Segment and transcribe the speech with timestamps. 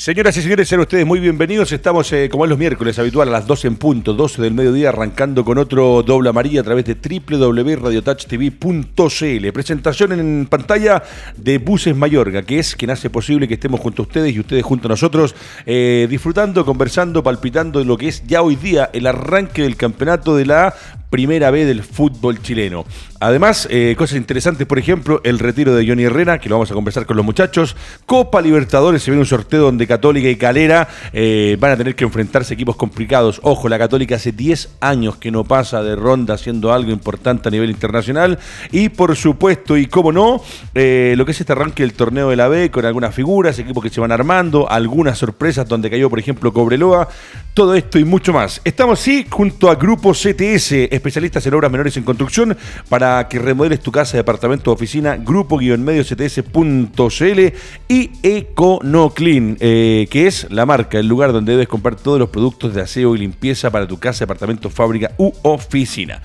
[0.00, 1.72] Señoras y señores, sean ustedes muy bienvenidos.
[1.72, 4.88] Estamos, eh, como es los miércoles, habitual a las 12 en punto, 12 del mediodía,
[4.88, 9.52] arrancando con otro doble amarilla a través de www.radiotouchtv.cl.
[9.52, 11.02] Presentación en pantalla
[11.36, 14.64] de Buses Mayorga, que es quien hace posible que estemos junto a ustedes y ustedes
[14.64, 15.34] junto a nosotros,
[15.66, 20.34] eh, disfrutando, conversando, palpitando de lo que es ya hoy día el arranque del campeonato
[20.34, 20.74] de la
[21.10, 22.84] primera vez del fútbol chileno.
[23.22, 26.74] Además, eh, cosas interesantes, por ejemplo, el retiro de Johnny Herrera, que lo vamos a
[26.74, 27.76] conversar con los muchachos.
[28.06, 32.04] Copa Libertadores, se viene un sorteo donde Católica y Calera eh, van a tener que
[32.04, 33.38] enfrentarse equipos complicados.
[33.42, 37.50] Ojo, la Católica hace 10 años que no pasa de ronda haciendo algo importante a
[37.50, 38.38] nivel internacional.
[38.72, 40.40] Y por supuesto, y cómo no,
[40.74, 43.82] eh, lo que es este arranque del torneo de la B con algunas figuras, equipos
[43.82, 47.08] que se van armando, algunas sorpresas donde cayó, por ejemplo, Cobreloa.
[47.52, 48.62] Todo esto y mucho más.
[48.64, 52.56] Estamos, sí, junto a Grupo CTS, especialistas en obras menores en construcción,
[52.88, 57.40] para que remodeles tu casa, departamento oficina, grupo-mediocts.cl
[57.88, 62.74] y EconoClean, eh, que es la marca, el lugar donde debes comprar todos los productos
[62.74, 66.20] de aseo y limpieza para tu casa, departamento, fábrica u oficina.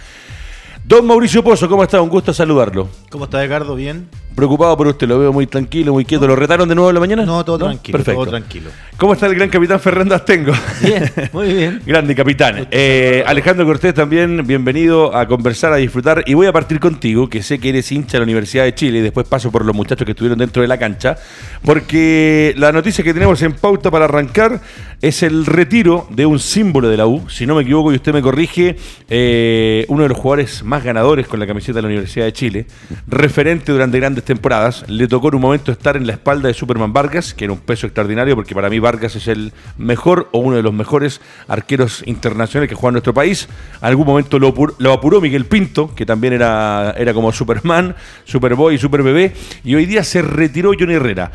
[0.88, 2.00] Don Mauricio Pozo, ¿cómo está?
[2.00, 2.88] Un gusto saludarlo.
[3.10, 3.74] ¿Cómo está, Ricardo?
[3.74, 4.08] ¿Bien?
[4.36, 6.28] Preocupado por usted, lo veo muy tranquilo, muy quieto.
[6.28, 7.26] ¿Lo retaron de nuevo en la mañana?
[7.26, 7.98] No, todo tranquilo.
[7.98, 8.22] Perfecto.
[8.22, 8.70] Todo tranquilo.
[8.98, 10.54] ¿Cómo está el gran capitán Fernando Astengo?
[10.82, 11.82] Bien, muy bien.
[11.88, 12.68] Grande capitán.
[12.70, 16.24] Eh, Alejandro Cortés también, bienvenido a conversar, a disfrutar.
[16.28, 19.00] Y voy a partir contigo, que sé que eres hincha de la Universidad de Chile,
[19.00, 21.18] y después paso por los muchachos que estuvieron dentro de la cancha,
[21.64, 24.62] porque la noticia que tenemos en pauta para arrancar
[25.08, 27.30] es el retiro de un símbolo de la U.
[27.30, 28.76] Si no me equivoco y usted me corrige,
[29.08, 32.66] eh, uno de los jugadores más ganadores con la camiseta de la Universidad de Chile,
[33.08, 34.84] referente durante grandes temporadas.
[34.88, 37.60] Le tocó en un momento estar en la espalda de Superman Vargas, que era un
[37.60, 42.02] peso extraordinario, porque para mí Vargas es el mejor o uno de los mejores arqueros
[42.08, 43.48] internacionales que juega en nuestro país.
[43.82, 49.76] algún momento lo, apuró Miguel Pinto, que también era, como Superman, Superboy, Super Bebé, y
[49.76, 51.32] hoy día se retiró Johnny Herrera.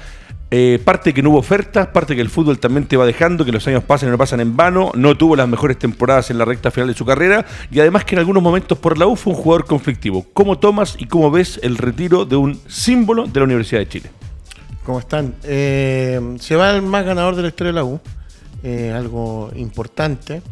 [0.53, 3.53] Eh, parte que no hubo ofertas, parte que el fútbol también te va dejando, que
[3.53, 6.45] los años pasan y no pasan en vano, no tuvo las mejores temporadas en la
[6.45, 9.33] recta final de su carrera y además que en algunos momentos por la U fue
[9.33, 10.27] un jugador conflictivo.
[10.33, 14.11] ¿Cómo tomas y cómo ves el retiro de un símbolo de la Universidad de Chile?
[14.85, 15.35] ¿Cómo están?
[15.45, 18.01] Eh, se va el más ganador de la historia de la U,
[18.65, 20.43] eh, algo importante.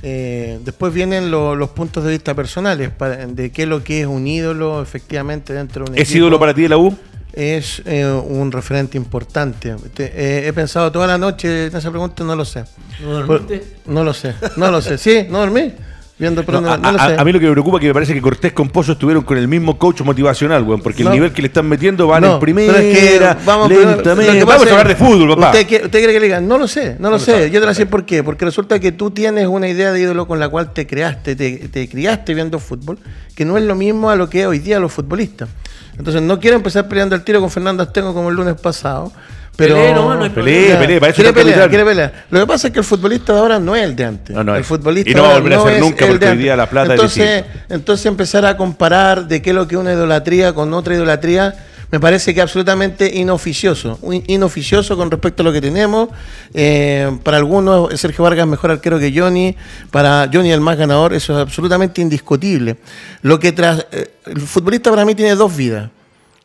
[0.00, 2.92] después vienen los puntos de vista personales,
[3.30, 6.54] de qué es lo que es un ídolo efectivamente dentro de un ¿Es ídolo para
[6.54, 6.96] ti de la U?
[7.32, 9.74] Es eh, un referente importante.
[9.98, 12.64] Eh, he pensado toda la noche en esa pregunta, no lo sé.
[13.02, 13.76] ¿No dormiste?
[13.86, 14.98] no lo sé, no lo sé.
[14.98, 15.72] Sí, no dormí.
[16.20, 18.52] Viendo no, a, no mí lo que me preocupa es que me parece que Cortés
[18.52, 21.66] con Pozo estuvieron con el mismo coach motivacional, weón, porque el nivel que le están
[21.66, 24.44] metiendo van en primera, es que vamos, lentamente.
[24.44, 25.46] vamos a hablar de fútbol, papá.
[25.46, 26.46] ¿Usted, quiere, usted quiere que le digan?
[26.46, 27.50] No lo sé, no lo, sé.
[27.50, 28.22] Yo te lo sé por qué.
[28.22, 31.68] Porque resulta que tú tienes una idea de ídolo con la cual te creaste, te,
[31.68, 32.98] te criaste viendo fútbol,
[33.34, 35.48] que no es lo mismo a lo que hoy día los futbolistas.
[35.96, 39.10] Entonces no quiero empezar peleando el tiro con Fernando Astengo como el lunes pasado.
[39.56, 42.24] Pero no, no pelee, pelee, para eso quiere pelear, quiere pelear.
[42.30, 44.34] Lo que pasa es que el futbolista de ahora no es el de antes.
[44.34, 46.56] No, no el futbolista y no va a volver a ser nunca porque hoy día
[46.56, 49.92] la plata entonces, es entonces empezar a comparar de qué es lo que es una
[49.92, 51.54] idolatría con otra idolatría
[51.90, 53.98] me parece que absolutamente inoficioso.
[54.28, 56.08] Inoficioso con respecto a lo que tenemos.
[56.54, 59.56] Eh, para algunos, Sergio Vargas es mejor arquero que Johnny.
[59.90, 62.76] Para Johnny, el más ganador, eso es absolutamente indiscutible.
[63.22, 65.90] Lo que tras, eh, el futbolista para mí tiene dos vidas.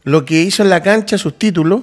[0.03, 1.81] Lo que hizo en la cancha, sus títulos,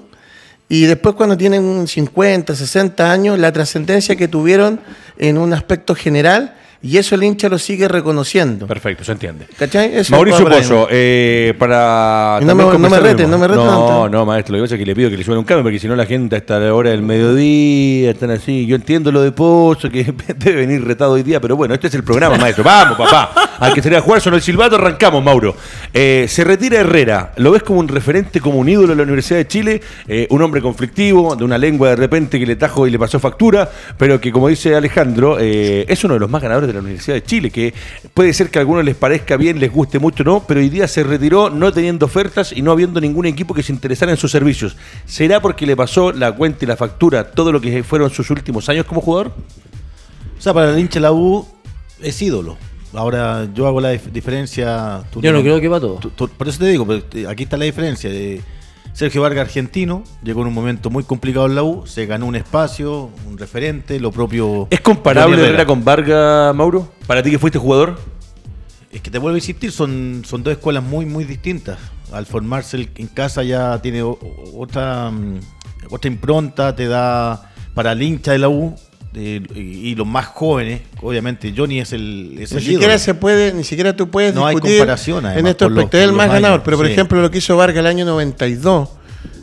[0.72, 4.80] y después cuando tienen 50, 60 años, la trascendencia que tuvieron
[5.18, 8.66] en un aspecto general y eso el hincha lo sigue reconociendo.
[8.66, 9.46] Perfecto, se entiende.
[9.56, 9.98] ¿Cachai?
[9.98, 12.40] Eso Mauricio Pozo, eh, para.
[12.42, 13.64] No me, no me reten, no me reten.
[13.64, 15.62] No, no, maestro, lo que pasa es que le pido que le suene un cambio,
[15.62, 18.66] porque si no la gente hasta la hora del mediodía están así.
[18.66, 21.94] Yo entiendo lo de Pozo, que debe venir retado hoy día, pero bueno, este es
[21.94, 22.64] el programa, maestro.
[22.64, 23.32] Vamos, papá.
[23.60, 25.54] Al que sería jugar son el silbato, arrancamos, Mauro.
[25.94, 27.32] Eh, se retira Herrera.
[27.36, 29.80] ¿Lo ves como un referente, como un ídolo de la Universidad de Chile?
[30.08, 33.20] Eh, un hombre conflictivo, de una lengua de repente que le tajo y le pasó
[33.20, 37.16] factura, pero que, como dice Alejandro, es uno de los más ganadores de la Universidad
[37.16, 37.74] de Chile, que
[38.14, 40.88] puede ser que a algunos les parezca bien, les guste mucho, no, pero hoy día
[40.88, 44.30] se retiró no teniendo ofertas y no habiendo ningún equipo que se interesara en sus
[44.30, 44.76] servicios.
[45.06, 48.68] ¿Será porque le pasó la cuenta y la factura todo lo que fueron sus últimos
[48.68, 49.32] años como jugador?
[50.38, 51.46] O sea, para el hincha la U
[52.00, 52.56] es ídolo.
[52.94, 55.02] Ahora yo hago la diferencia.
[55.14, 55.98] Yo no creo que va todo.
[55.98, 56.86] por eso te digo,
[57.28, 58.10] aquí está la diferencia.
[58.10, 58.40] De,
[58.92, 62.36] Sergio Vargas argentino, llegó en un momento muy complicado en la U, se ganó un
[62.36, 64.68] espacio, un referente, lo propio.
[64.70, 66.92] ¿Es comparable Herrera con Vargas, Mauro?
[67.06, 67.98] ¿Para ti que fuiste jugador?
[68.90, 71.78] Es que te vuelvo a insistir, son, son dos escuelas muy, muy distintas.
[72.12, 75.40] Al formarse en casa ya tiene otra, mm,
[75.90, 78.76] otra impronta, te da para el hincha de la U,
[79.14, 83.94] y los más jóvenes, obviamente Johnny es el, es ni siquiera se puede, ni siquiera
[83.94, 86.00] tú puedes no discutir hay comparación, en estos aspectos.
[86.00, 88.88] Es el más ganador, pero por ejemplo lo que hizo Vargas el año 92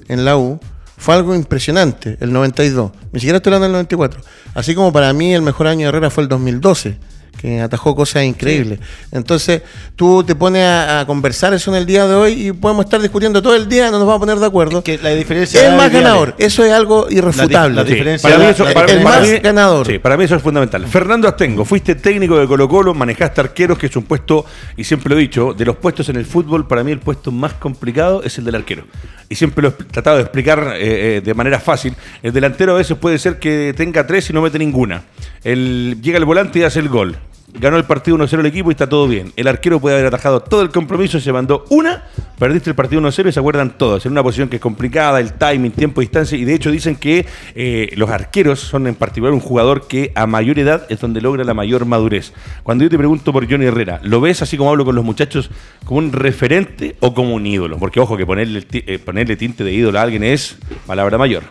[0.07, 0.59] en la U,
[0.97, 2.91] fue algo impresionante, el 92.
[3.13, 4.21] Ni siquiera estoy hablando del 94.
[4.53, 6.97] Así como para mí el mejor año de Herrera fue el 2012
[7.39, 8.79] que atajó cosas increíbles.
[9.11, 9.61] Entonces,
[9.95, 13.41] tú te pones a, conversar eso en el día de hoy y podemos estar discutiendo
[13.41, 14.83] todo el día, no nos vamos a poner de acuerdo.
[14.83, 17.75] que la diferencia el más ganador, eso es algo irrefutable.
[17.75, 19.87] La, diferencia para mí eso, el más ganador.
[19.87, 20.85] Sí, para mí eso es fundamental.
[20.87, 24.45] Fernando Astengo, fuiste técnico de Colo Colo, manejaste arqueros, que es un puesto,
[24.75, 27.31] y siempre lo he dicho, de los puestos en el fútbol, para mí el puesto
[27.31, 28.83] más complicado es el del arquero.
[29.29, 31.95] Y siempre lo he tratado de explicar eh, eh, de manera fácil.
[32.21, 35.03] El delantero a veces puede ser que tenga tres y no mete ninguna.
[35.43, 37.17] El, llega el volante y hace el gol
[37.53, 39.31] ganó el partido 1-0 el equipo y está todo bien.
[39.35, 42.05] El arquero puede haber atajado todo el compromiso, se mandó una,
[42.37, 44.05] perdiste el partido 1-0 y se acuerdan todos.
[44.05, 46.37] En una posición que es complicada, el timing, tiempo, distancia.
[46.37, 47.25] Y de hecho dicen que
[47.55, 51.43] eh, los arqueros son en particular un jugador que a mayor edad es donde logra
[51.43, 52.33] la mayor madurez.
[52.63, 55.49] Cuando yo te pregunto por Johnny Herrera, ¿lo ves así como hablo con los muchachos
[55.85, 57.77] como un referente o como un ídolo?
[57.77, 61.43] Porque ojo que ponerle, eh, ponerle tinte de ídolo a alguien es palabra mayor.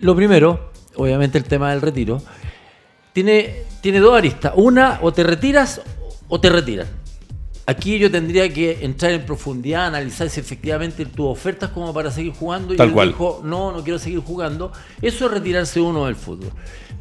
[0.00, 2.22] Lo primero, obviamente el tema del retiro
[3.12, 4.52] tiene, tiene dos aristas.
[4.56, 5.80] Una, o te retiras
[6.28, 6.86] o te retiran.
[7.66, 12.32] Aquí yo tendría que entrar en profundidad, analizar si efectivamente tuvo ofertas como para seguir
[12.32, 14.72] jugando y él dijo, no, no quiero seguir jugando.
[15.02, 16.50] Eso es retirarse uno del fútbol.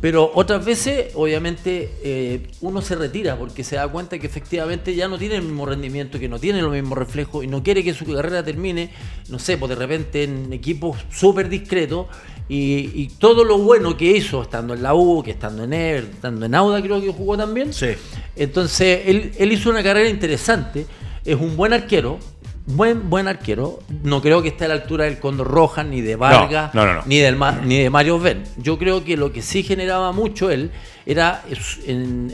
[0.02, 5.08] Pero otras veces, obviamente, eh, uno se retira porque se da cuenta que efectivamente ya
[5.08, 7.94] no tiene el mismo rendimiento, que no tiene los mismos reflejos y no quiere que
[7.94, 8.92] su carrera termine,
[9.30, 12.08] no sé, pues de repente en equipos súper discretos
[12.50, 16.46] y, todo lo bueno que hizo estando en la U, que estando en Ever, estando
[16.46, 17.74] en Auda, creo que jugó también.
[17.74, 17.90] Sí.
[18.36, 20.86] Entonces, él, él hizo una carrera interesante,
[21.26, 22.20] es un buen arquero,
[22.68, 23.80] buen, buen arquero.
[24.04, 26.72] No creo que esté a la altura del Condor Rojas, ni de Vargas,
[27.06, 28.44] ni, del, ni de Mario Ben.
[28.58, 30.72] Yo creo que lo que sí generaba mucho él
[31.06, 31.44] era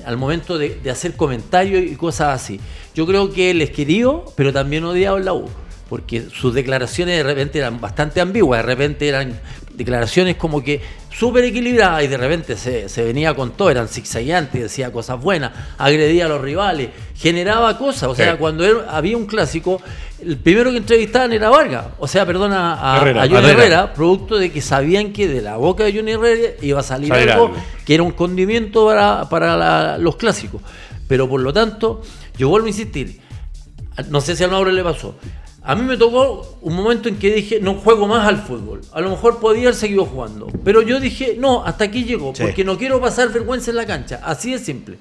[0.05, 2.59] al momento de, hacer comentarios y cosas así.
[2.93, 5.45] Yo creo que él es querido, pero también odiado en la U.
[5.89, 9.39] Porque sus declaraciones de repente eran bastante ambiguas, de repente eran
[9.73, 10.81] declaraciones como que
[11.11, 16.25] súper equilibradas y de repente se, venía con todo, eran zigzagueantes, decía cosas buenas, agredía
[16.25, 18.09] a los rivales, generaba cosas.
[18.09, 19.81] O sea, cuando había un clásico,
[20.21, 23.93] el primero que entrevistaban era Vargas, o sea, perdona, a, Johnny Herrera.
[23.93, 27.53] producto de que sabían que de la boca de Johnny Herrera iba a salir algo,
[27.85, 30.61] que era un condimento para, para los clásicos.
[31.07, 32.01] Pero por lo tanto,
[32.37, 33.19] yo vuelvo a insistir,
[34.09, 35.15] no sé si a Mauro le pasó,
[35.65, 38.81] a mí me tocó un momento en que dije, no juego más al fútbol.
[38.91, 40.47] A lo mejor podía haber seguido jugando.
[40.63, 44.19] Pero yo dije, no, hasta aquí llegó, porque no quiero pasar vergüenza en la cancha.
[44.23, 44.97] Así de simple.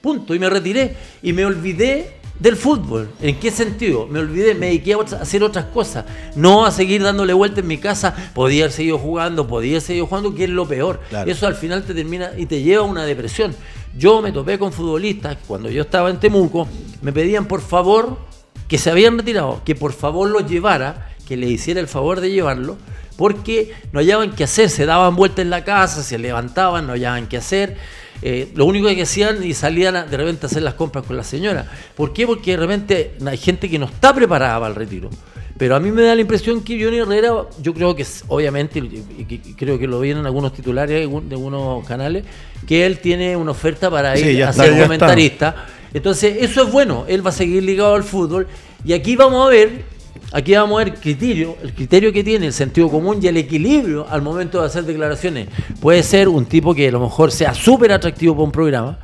[0.00, 0.34] Punto.
[0.34, 3.10] Y me retiré y me olvidé del fútbol.
[3.20, 4.06] ¿En qué sentido?
[4.06, 6.06] Me olvidé, me dediqué a hacer otras cosas.
[6.34, 8.14] No a seguir dándole vuelta en mi casa.
[8.34, 11.00] Podía haber seguido jugando, podía haber seguido jugando, que es lo peor.
[11.26, 13.54] Eso al final te termina y te lleva a una depresión.
[13.98, 16.68] Yo me topé con futbolistas cuando yo estaba en Temuco,
[17.02, 18.18] me pedían por favor
[18.68, 22.30] que se habían retirado, que por favor los llevara, que le hiciera el favor de
[22.30, 22.76] llevarlo,
[23.16, 27.26] porque no hallaban qué hacer, se daban vueltas en la casa, se levantaban, no hallaban
[27.26, 27.76] qué hacer.
[28.22, 31.24] Eh, lo único que hacían y salían de repente a hacer las compras con la
[31.24, 31.70] señora.
[31.94, 32.26] ¿Por qué?
[32.26, 35.10] Porque de repente hay gente que no está preparada para el retiro.
[35.58, 39.38] Pero a mí me da la impresión que Johnny Herrera, yo creo que obviamente, y,
[39.56, 42.24] creo que lo vi en algunos titulares de algunos canales,
[42.66, 45.66] que él tiene una oferta para ir a ser comentarista.
[45.94, 48.46] Entonces, eso es bueno, él va a seguir ligado al fútbol.
[48.84, 49.84] Y aquí vamos a ver,
[50.32, 54.06] aquí vamos a ver criterio, el criterio que tiene, el sentido común y el equilibrio
[54.08, 55.48] al momento de hacer declaraciones.
[55.80, 58.98] Puede ser un tipo que a lo mejor sea súper atractivo para un programa,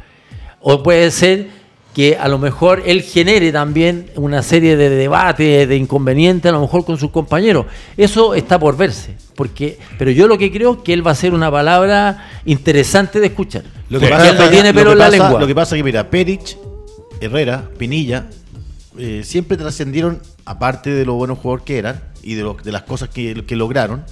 [0.61, 1.62] o puede ser
[1.95, 6.61] que a lo mejor él genere también una serie de debates, de inconvenientes, a lo
[6.62, 7.67] mejor con sus compañeros.
[7.97, 9.15] Eso está por verse.
[9.35, 13.21] Porque, pero yo lo que creo es que él va a ser una palabra interesante
[13.21, 13.65] de escuchar.
[13.91, 15.39] Lo que pasa, no tiene pelo en la lengua.
[15.39, 16.57] Lo que pasa es que, mira, Perich
[17.23, 18.26] Herrera, Pinilla,
[18.99, 23.09] eh, siempre trascendieron, aparte de lo buenos jugadores que eran y de, de las cosas
[23.09, 24.05] que lograron,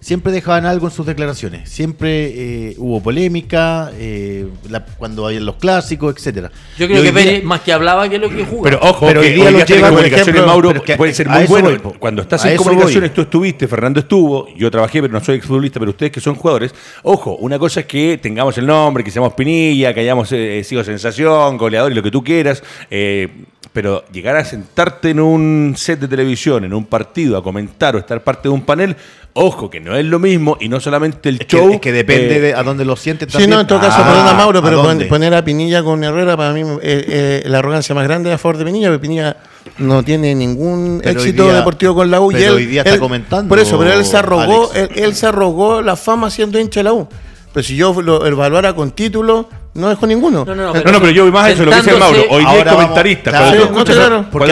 [0.00, 1.68] siempre dejaban algo en sus declaraciones.
[1.68, 4.48] Siempre eh, hubo polémica, eh,
[4.98, 6.50] cuando había los clásicos, etcétera.
[6.78, 8.62] Yo creo que más que hablaba que lo que jugaba.
[8.64, 11.70] Pero ojo, pero hoy día, lo lleva, comunicaciones, Mauro, puede ser muy bueno.
[11.98, 15.90] Cuando estás en comunicaciones, tú estuviste, Fernando estuvo, yo trabajé, pero no soy exfutbolista, pero
[15.90, 19.92] ustedes que son jugadores, ojo, una cosa es que tengamos el nombre, que seamos Pinilla,
[19.92, 22.62] que hayamos eh, sido sensación, goleador y lo que tú quieras,
[23.72, 27.98] pero llegar a sentarte en un set de televisión, en un partido, a comentar o
[27.98, 28.96] estar parte de un panel,
[29.32, 31.72] Ojo, que no es lo mismo y no solamente el show.
[31.72, 34.34] es que depende eh, de a dónde lo sientes Sí, no, en todo caso, perdona
[34.34, 38.30] Mauro, pero poner a Pinilla con Herrera para mí eh, eh, la arrogancia más grande
[38.30, 39.36] es a favor de Pinilla, porque Pinilla
[39.78, 42.30] no tiene ningún éxito deportivo con la U.
[42.30, 43.48] Pero y él, hoy día está comentando.
[43.48, 46.92] Por eso, pero él se arrogó, él, se arrogó la fama siendo hincha de la
[46.92, 47.08] U.
[47.52, 50.44] Pero si yo lo evaluara con título, No dejó ninguno.
[50.44, 52.24] No, no, pero, yo voy más a eso, lo que dice Mauro.
[52.30, 53.30] Hoy día es comentarista.
[53.30, 53.56] cuando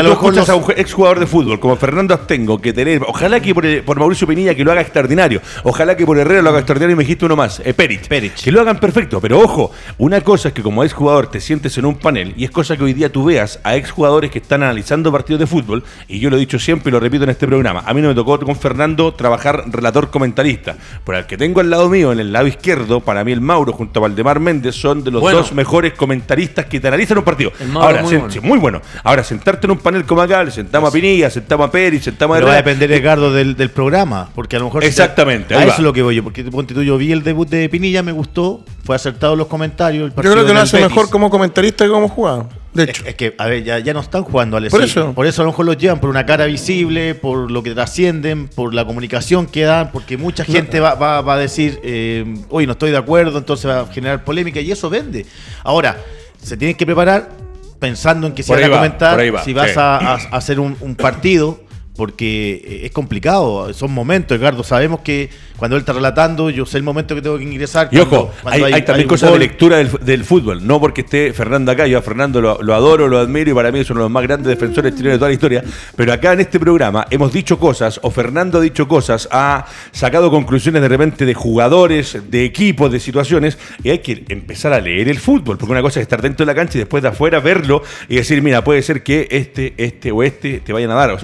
[0.04, 3.98] tú escuchas, a, un exjugador de fútbol como Fernando Astengo, que tener, ojalá que por,
[3.98, 7.02] Mauricio Pinilla que lo haga extraordinario, ojalá que por Herrera lo haga extraordinario y me
[7.02, 8.06] dijiste uno más, eh, Perich,
[8.42, 11.86] Que lo hagan perfecto, pero ojo, una cosa es que como exjugador te sientes en
[11.86, 15.10] un panel y es cosa que hoy día tú veas a exjugadores que están analizando
[15.10, 17.82] partidos de fútbol, y yo lo he dicho siempre y lo repito en este programa,
[17.84, 21.70] a mí no me tocó con Fernando trabajar relator comentarista, pero al que tengo al
[21.70, 25.07] lado mío, en el lado izquierdo, para mí el Mauro junto a Valdemar Méndez son
[25.10, 27.52] de los dos mejores comentaristas que te analizan un partido.
[27.74, 28.42] Ahora, muy, bueno.
[28.42, 28.82] muy, bueno.
[29.02, 32.36] Ahora, sentarte en un panel como acá, le sentamos a Pinilla, sentamos a Peri, sentamos
[32.36, 32.38] a...
[32.38, 34.84] Pero va a depender, Edgardo, del, del, programa, porque a lo mejor...
[34.84, 35.54] Exactamente.
[35.54, 37.68] a eso es lo que voy yo, porque ponte tú, yo vi el debut de
[37.68, 40.12] Pinilla, me gustó, fue acertado los comentarios.
[40.14, 42.46] yo creo que lo hace mejor como comentarista que como jugador.
[42.84, 43.04] De hecho.
[43.06, 45.12] Es, que, a ver, ya, ya no están jugando al Por eso.
[45.14, 48.48] Por eso a lo mejor los llevan por una cara visible, por lo que trascienden,
[48.48, 52.72] por la comunicación que dan, porque mucha gente va, va, a decir, eh, hoy no
[52.72, 55.26] estoy de acuerdo, entonces va a generar polémica y eso vende.
[55.64, 55.96] Ahora,
[56.42, 57.30] se tienen que preparar
[57.78, 61.67] pensando en que si van a comentar, si vas a, hacer un partido
[61.98, 66.84] porque es complicado, son momentos, Edgardo, sabemos que cuando él está relatando, yo sé el
[66.84, 67.88] momento que tengo que ingresar.
[67.90, 71.98] Y ojo, hay, también cosas de lectura del, fútbol, no porque esté Fernando acá, yo
[71.98, 74.46] a Fernando lo, adoro, lo admiro y para mí es uno de los más grandes
[74.46, 75.64] defensores chilenos de toda la historia,
[75.96, 80.30] pero acá en este programa hemos dicho cosas, o Fernando ha dicho cosas, ha sacado
[80.30, 85.08] conclusiones de repente de jugadores, de equipos, de situaciones, y hay que empezar a leer
[85.08, 87.40] el fútbol, porque una cosa es estar dentro de la cancha y después de afuera
[87.40, 91.18] verlo y decir, mira, puede ser que este, este o este te vayan a dar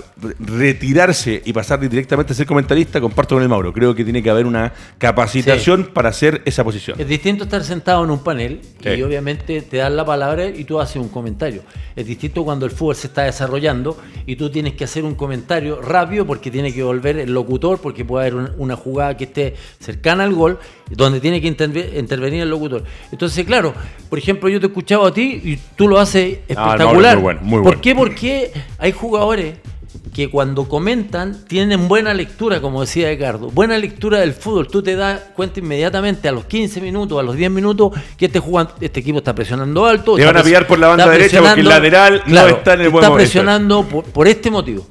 [0.64, 3.70] retirarse y pasar directamente a ser comentarista, comparto con el Mauro.
[3.70, 6.98] Creo que tiene que haber una capacitación para hacer esa posición.
[6.98, 10.80] Es distinto estar sentado en un panel y obviamente te dan la palabra y tú
[10.80, 11.62] haces un comentario.
[11.94, 15.82] Es distinto cuando el fútbol se está desarrollando y tú tienes que hacer un comentario
[15.82, 20.24] rápido porque tiene que volver el locutor, porque puede haber una jugada que esté cercana
[20.24, 20.58] al gol,
[20.90, 22.84] donde tiene que intervenir el locutor.
[23.12, 23.74] Entonces, claro,
[24.08, 27.16] por ejemplo, yo te he escuchado a ti y tú lo haces ah, espectacular.
[27.16, 27.64] muy bueno, muy bueno.
[27.64, 27.94] ¿Por qué?
[27.94, 29.56] Porque hay jugadores
[30.14, 34.68] que cuando comentan tienen buena lectura, como decía Ricardo, buena lectura del fútbol.
[34.68, 38.38] Tú te das cuenta inmediatamente a los 15 minutos, a los 10 minutos, que este,
[38.38, 40.14] jugando, este equipo está presionando alto.
[40.14, 42.90] Te van a pillar por la banda derecha porque el lateral no está en el
[42.90, 44.86] buen Está presionando por, este motivo.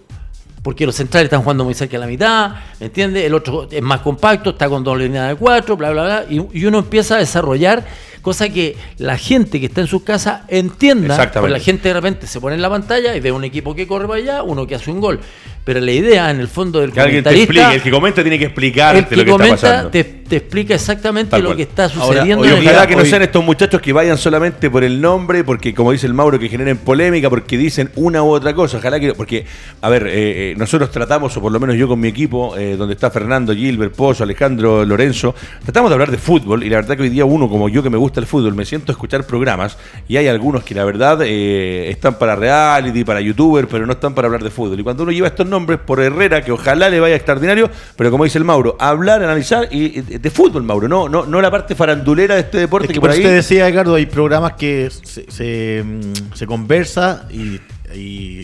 [0.62, 3.24] Porque los centrales están jugando muy cerca de la mitad, ¿me entiendes?
[3.26, 6.26] El otro es más compacto, está con dos líneas de cuatro, bla, bla, bla.
[6.30, 7.86] y uno empieza a desarrollar
[8.24, 12.26] cosa que la gente que está en su casa entienda, porque la gente de repente
[12.26, 14.74] se pone en la pantalla y ve un equipo que corre para allá, uno que
[14.74, 15.20] hace un gol.
[15.66, 18.40] Pero la idea, en el fondo del que alguien te explique, el que comenta tiene
[18.40, 19.90] que explicarte lo que está pasando.
[19.92, 22.46] Te, te explica exactamente lo que está sucediendo.
[22.46, 25.92] y ojalá que no sean estos muchachos que vayan solamente por el nombre, porque como
[25.92, 28.78] dice el Mauro, que generen polémica, porque dicen una u otra cosa.
[28.78, 29.46] Ojalá que, porque,
[29.82, 32.76] a ver, eh, eh, nosotros tratamos, o por lo menos yo con mi equipo, eh,
[32.76, 36.98] donde está Fernando, Gilbert, Pozo, Alejandro, Lorenzo, tratamos de hablar de fútbol y la verdad
[36.98, 39.26] que hoy día uno como yo que me gusta el fútbol, me siento a escuchar
[39.26, 39.78] programas
[40.08, 44.28] y hay algunos que la verdad están para reality, para youtuber, pero no están para
[44.28, 44.80] hablar de fútbol.
[44.80, 48.24] Y cuando uno lleva estos nombres por Herrera, que ojalá le vaya extraordinario, pero como
[48.24, 52.36] dice el Mauro, hablar, analizar y, de fútbol, Mauro, no, no, no la parte farandulera
[52.36, 53.20] de este deporte que, por ahí.
[53.20, 57.60] Usted decía, Ricardo, hay programas que se, se, mm, conversa y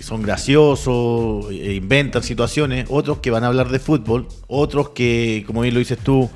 [0.02, 5.62] son graciosos, e inventan situaciones, otros que van a hablar de fútbol, otros que, como
[5.62, 6.30] bien lo dices tú,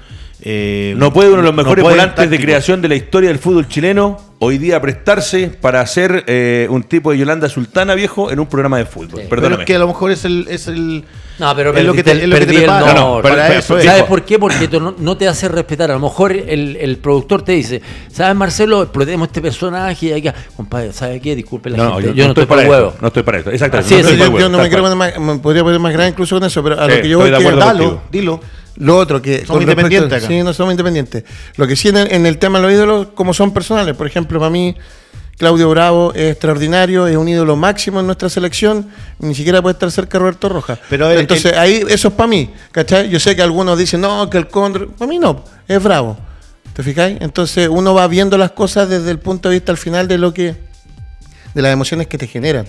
[0.45, 3.65] eh, no puede uno de los mejores volantes de creación de la historia del fútbol
[3.69, 8.47] chileno hoy día prestarse para hacer eh, un tipo de Yolanda Sultana viejo en un
[8.47, 9.21] programa de fútbol.
[9.29, 11.05] Pero es que a lo mejor es el, es el
[11.39, 14.38] no, pero es lo que te, es lo que te para eso ¿Sabes por qué?
[14.38, 15.89] Porque no, te hace respetar.
[15.91, 17.81] A lo mejor el, el productor te dice,
[18.12, 18.83] ¿sabes, Marcelo?
[18.83, 20.33] Explotemos este personaje y hay que.
[20.57, 21.38] Compadre, ¿sabes qué?
[21.38, 22.13] Disculpe la gente.
[22.13, 22.93] Yo, no, estoy, para el huevo.
[23.00, 23.50] No estoy para eso.
[23.50, 24.03] Exactamente.
[24.03, 26.62] Sí, yo, no me quiero poner más, me podría poner más grande incluso con eso,
[26.62, 27.73] pero a lo que yo voy a
[28.12, 28.41] dilo.
[28.77, 29.46] Lo otro que.
[29.46, 31.24] Somos independientes Sí, no somos independientes.
[31.56, 33.96] Lo que sí en el, tema de los ídolos, como son personales.
[33.96, 34.75] Por ejemplo, para mí,
[35.38, 38.89] Claudio Bravo es extraordinario, es un ídolo máximo en nuestra selección.
[39.20, 40.80] Ni siquiera puede estar cerca de Roberto Rojas.
[40.89, 42.51] Pero Entonces, ahí, eso es para mí.
[42.72, 43.10] ¿Cachai?
[43.10, 44.92] Yo sé que algunos dicen, no, que el Condor.
[44.94, 46.18] Para mí no, es Bravo.
[46.74, 47.18] ¿Te fijáis?
[47.22, 50.34] Entonces, uno va viendo las cosas desde el punto de vista al final de lo
[50.34, 50.56] que.
[51.53, 52.68] de las emociones que te generan.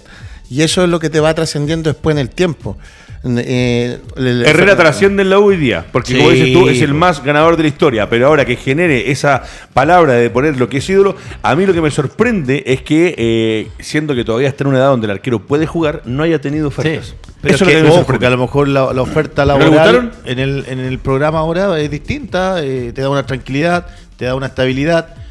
[0.50, 2.76] Y eso es lo que te va trascendiendo después en el tiempo.
[3.26, 7.24] Eh, Herrera trasciende en la U hoy día, porque como dices tú, es el más
[7.24, 10.90] ganador de la historia, pero ahora que genere esa palabra de poner lo que es
[10.90, 14.68] ídolo, a mí lo que me sorprende es que, eh, siendo que todavía está en
[14.68, 17.14] una edad donde el arquero puede jugar, no haya tenido ofertas.
[17.40, 20.98] Pero Eso es que, porque a lo mejor la, oferta laboral en el, en el
[20.98, 23.86] programa ahora es distinta, eh, te da una tranquilidad,
[24.18, 25.23] te da una estabilidad.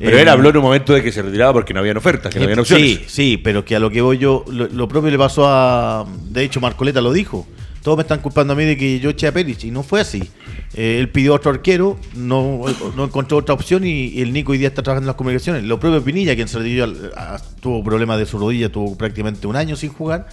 [0.00, 2.38] Pero él habló en un momento de que se retiraba porque no habían ofertas, que
[2.38, 2.86] no habían opciones.
[2.86, 6.06] Sí, sí, pero que a lo que voy yo, lo, propio le pasó a.
[6.30, 7.46] De hecho, Marcoleta lo dijo.
[7.82, 10.00] todos me están culpando a mí de que yo eché a Perich y no fue
[10.00, 10.22] así.
[10.74, 12.62] Eh, él pidió otro arquero, no,
[12.96, 15.64] no encontró otra opción y, el Nico hoy día está trabajando en las comunicaciones.
[15.64, 16.58] Lo propio Pinilla, quien se
[17.60, 20.28] tuvo problemas de su rodilla, tuvo prácticamente un año sin jugar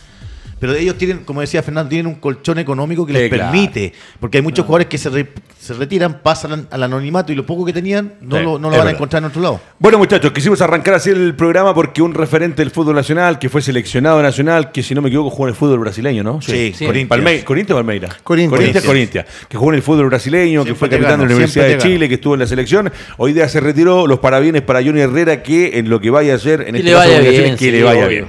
[0.59, 4.41] pero ellos tienen, como decía Fernando, tienen un colchón económico que les permite, porque hay
[4.41, 5.27] muchos jugadores que se,
[5.59, 8.87] se, retiran, pasan al anonimato y lo poco que tenían no lo, no lo van
[8.87, 9.61] a encontrar en otro lado.
[9.79, 13.61] Bueno, muchachos, quisimos arrancar así el programa porque un referente del fútbol nacional, que fue
[13.61, 16.41] seleccionado nacional, que si no me equivoco jugó en el fútbol brasileño, ¿no?
[16.41, 16.85] Sí, sí.
[16.85, 17.43] Corinthians.
[17.43, 18.09] ¿Corintia o Palmeira?
[18.23, 18.83] Corinthians.
[18.83, 22.07] Corinthians, que jugó en el fútbol brasileño, que fue capitán de la Universidad de Chile,
[22.07, 22.91] que estuvo en la selección.
[23.17, 24.07] Hoy día se retiró.
[24.07, 27.57] Los parabienes para Johnny Herrera, que en lo que vaya a hacer en este caso,
[27.57, 28.27] que le vaya bien.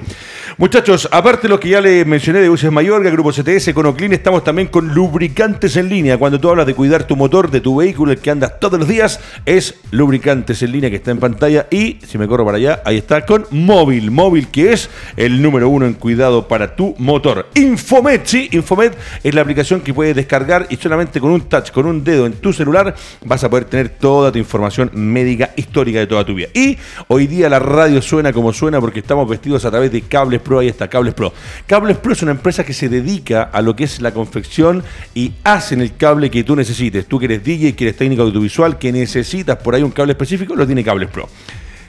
[0.60, 4.12] Muchachos, aparte de lo que ya les mencioné de Buses Mayorga, Grupo CTS, con Oclean,
[4.12, 6.18] estamos también con lubricantes en línea.
[6.18, 8.88] Cuando tú hablas de cuidar tu motor, de tu vehículo, el que andas todos los
[8.88, 11.68] días, es lubricantes en línea que está en pantalla.
[11.70, 14.10] Y si me corro para allá, ahí está con Móvil.
[14.10, 17.46] Móvil que es el número uno en cuidado para tu motor.
[17.54, 21.86] Infomed, sí, Infomed es la aplicación que puedes descargar y solamente con un touch, con
[21.86, 26.08] un dedo en tu celular, vas a poder tener toda tu información médica histórica de
[26.08, 26.48] toda tu vida.
[26.52, 30.40] Y hoy día la radio suena como suena porque estamos vestidos a través de cables
[30.48, 31.32] Pro, ahí está, Cables Pro.
[31.66, 34.82] Cables Pro es una empresa que se dedica a lo que es la confección
[35.14, 37.06] y hacen el cable que tú necesites.
[37.06, 40.56] Tú que eres DJ, que eres técnico audiovisual, que necesitas por ahí un cable específico,
[40.56, 41.28] lo tiene Cables Pro.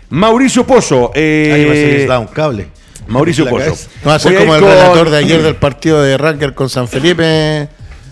[0.09, 1.11] Mauricio Pozo.
[1.15, 2.67] Eh, da un cable.
[3.07, 3.75] Mauricio Pozo.
[4.03, 6.87] No va a ser como el relator de ayer del partido de Ranker con San
[6.87, 7.69] Felipe.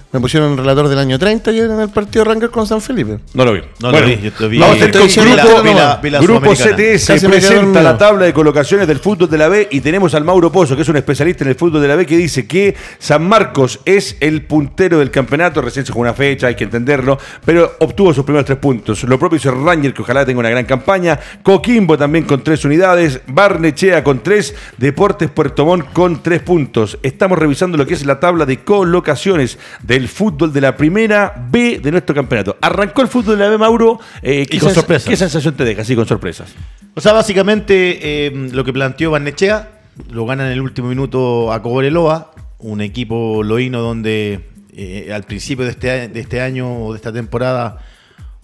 [0.09, 3.19] Me pusieron un relator del año 30 ayer en el partido Ranger con San Felipe.
[3.33, 3.61] No lo vi.
[3.81, 4.31] No lo vi.
[4.39, 4.57] Yo vi.
[4.57, 9.49] Vamos a con Grupo, grupo CTS presenta la tabla de colocaciones del fútbol de la
[9.49, 11.97] B y tenemos al Mauro Pozo, que es un especialista en el fútbol de la
[11.97, 15.61] B, que dice que San Marcos es el puntero del campeonato.
[15.61, 19.03] Recién se jugó una fecha, hay que entenderlo, pero obtuvo sus primeros tres puntos.
[19.03, 21.19] Lo propio hizo Ranger, que ojalá tenga una gran campaña.
[21.43, 23.19] Coquimbo también con tres unidades.
[23.27, 24.55] Barnechea con tres.
[24.77, 26.97] Deportes Puerto Montt con tres puntos.
[27.03, 31.33] Estamos revisando lo que es la tabla de colocaciones de el fútbol de la primera
[31.49, 32.57] B de nuestro campeonato.
[32.61, 33.99] Arrancó el fútbol de la B, Mauro.
[34.21, 35.09] Eh, ¿qué, con sorpresas.
[35.09, 35.83] ¿Qué sensación te deja?
[35.83, 36.53] Sí, con sorpresas.
[36.93, 39.69] O sea, básicamente eh, lo que planteó Barnechea,
[40.09, 44.45] lo gana en el último minuto a Cobreloa, un equipo loíno donde
[44.75, 47.79] eh, al principio de este, de este año o de esta temporada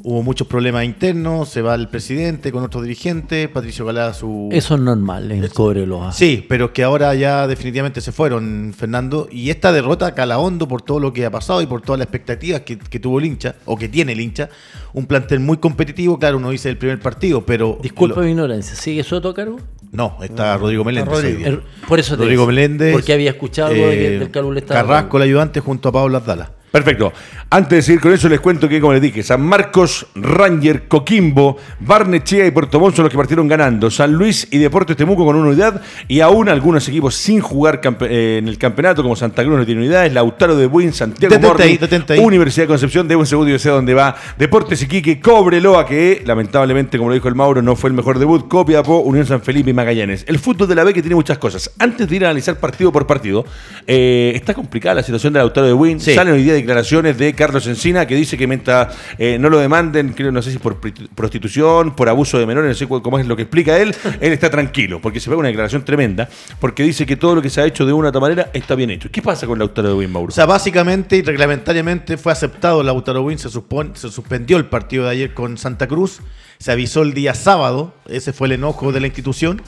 [0.06, 4.50] Hubo muchos problemas internos, se va el presidente con otro dirigente, Patricio Galá su...
[4.52, 6.12] Eso es normal en el Cobreloa.
[6.12, 9.30] Sí, pero que ahora ya definitivamente se fueron, Fernando.
[9.32, 12.08] Y esta derrota cala hondo por todo lo que ha pasado y por todas las
[12.08, 14.50] expectativas que, tuvo el hincha, o que tiene el hincha.
[14.92, 17.80] Un plantel muy competitivo, claro, uno dice el primer partido, pero...
[17.82, 19.58] Disculpa mi ignorancia, ¿sigue Soto a cargo?
[19.94, 21.24] No, está Rodrigo Meléndez.
[21.24, 22.92] Er, por eso te Rodrigo Meléndez.
[22.92, 24.82] Porque había escuchado algo de que eh, el estaba...
[24.82, 26.52] Carrasco, el ayudante, junto a Pablo Azdala.
[26.73, 27.13] Perfecto.
[27.51, 31.55] Antes de seguir con eso, les cuento que, como les dije, San Marcos, Ranger, Coquimbo,
[31.79, 33.91] Barnechea y Puerto Montt son los que partieron ganando.
[33.91, 38.38] San Luis y Deportes Temuco con una unidad y aún algunos equipos sin jugar eh,
[38.39, 41.77] en el campeonato, como Santa Cruz no tiene unidades, Lautaro de Buin, Santiago Morning,
[42.19, 44.15] Universidad de Concepción, de un segundo y sé dónde va.
[44.39, 48.47] Deportes Iquique, Cobreloa, que lamentablemente, como lo dijo el Mauro, no fue el mejor debut.
[48.47, 50.25] Copiapó, Unión San Felipe y Magallanes.
[50.27, 51.69] El fútbol de la B que tiene muchas cosas.
[51.77, 53.45] Antes de ir a analizar partido por partido,
[53.86, 55.99] eh, está complicada la situación de Lautaro de Buin.
[55.99, 60.13] Salen hoy día declaraciones de Carlos Encina que dice que mientras eh, no lo demanden,
[60.13, 60.80] creo, no sé si por
[61.15, 64.49] prostitución, por abuso de menores, no sé cómo es lo que explica él, él está
[64.49, 67.65] tranquilo, porque se ve una declaración tremenda, porque dice que todo lo que se ha
[67.65, 69.10] hecho de una otra manera está bien hecho.
[69.12, 70.30] ¿Qué pasa con Lautaro de Mauro?
[70.30, 75.06] O sea, básicamente y reglamentariamente fue aceptado Lautaro Win, se, supone, se suspendió el partido
[75.06, 76.21] de ayer con Santa Cruz,
[76.58, 79.62] se avisó el día sábado, ese fue el enojo de la institución.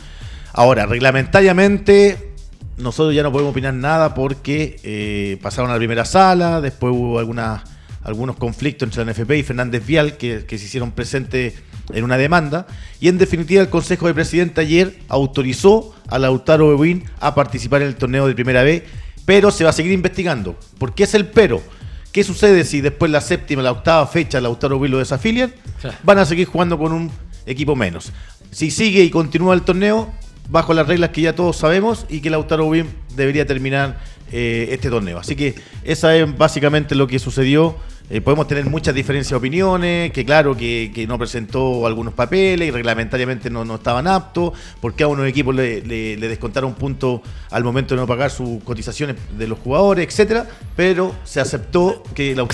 [0.53, 2.34] Ahora, reglamentariamente
[2.77, 7.19] nosotros ya no podemos opinar nada porque eh, pasaron a la primera sala, después hubo
[7.19, 7.63] algunas,
[8.03, 11.53] algunos conflictos entre la NFP y Fernández Vial que, se hicieron presentes
[11.93, 12.67] en una demanda.
[12.99, 17.89] Y en definitiva el Consejo de Presidente ayer autorizó a Lautaro Bebín a participar en
[17.89, 18.85] el torneo de primera B,
[19.25, 20.57] pero se va a seguir investigando.
[20.77, 21.61] ¿Por qué es el pero?
[22.11, 25.53] ¿Qué sucede si después la séptima, la octava fecha Lautaro Bebín lo desafilian?
[26.03, 27.11] Van a seguir jugando con un
[27.45, 28.11] equipo menos.
[28.51, 30.13] Si sigue y continúa el torneo,
[30.49, 33.99] bajo las reglas que ya todos sabemos y que Lautaro Wim debería terminar
[34.31, 35.19] eh, este torneo.
[35.19, 37.75] Así que esa es básicamente lo que sucedió
[38.09, 42.71] eh, podemos tener muchas diferencias de opiniones, que claro, que, no presentó algunos papeles y
[42.71, 47.95] reglamentariamente no, no estaban aptos, porque a unos equipos le, le, descontaron puntos al momento
[47.95, 52.45] de no pagar sus cotizaciones de los jugadores, etcétera, pero se aceptó que la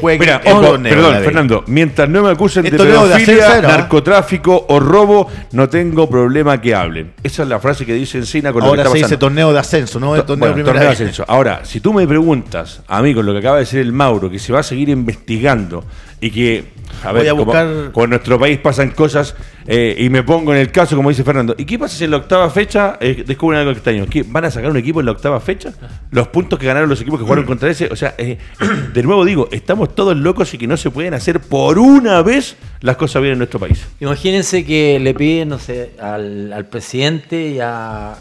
[0.18, 6.60] Mira, Perdón, Fernando, mientras no me acusen de pedofilia, narcotráfico o robo, no tengo problema
[6.60, 7.12] que hablen.
[7.22, 9.58] Esa es la frase que dice Encina con Ahora lo que se dice torneo de
[9.58, 11.24] ascenso, no torneo, torneo de ascenso.
[11.26, 14.30] Ahora, si tú me preguntas a mí con lo que acaba de decir el Mauro,
[14.30, 15.84] que se va a seguir investigando
[16.20, 16.64] y que
[17.02, 17.90] A ver, buscar...
[17.92, 19.34] con nuestro país pasan cosas
[19.66, 21.54] eh, y me pongo en el caso, como dice Fernando.
[21.58, 24.06] ¿Y qué pasa si en la octava fecha eh, descubren algo extraño?
[24.06, 25.72] ¿Qué, ¿Van a sacar un equipo en la octava fecha?
[26.12, 27.88] Los puntos que ganaron los equipos que jugaron contra ese.
[27.90, 28.38] O sea, eh,
[28.94, 32.56] de nuevo digo, estamos todos locos y que no se pueden hacer por una vez
[32.80, 33.84] las cosas bien en nuestro país.
[33.98, 38.12] Imagínense que le piden, no sé, al, presidente y a,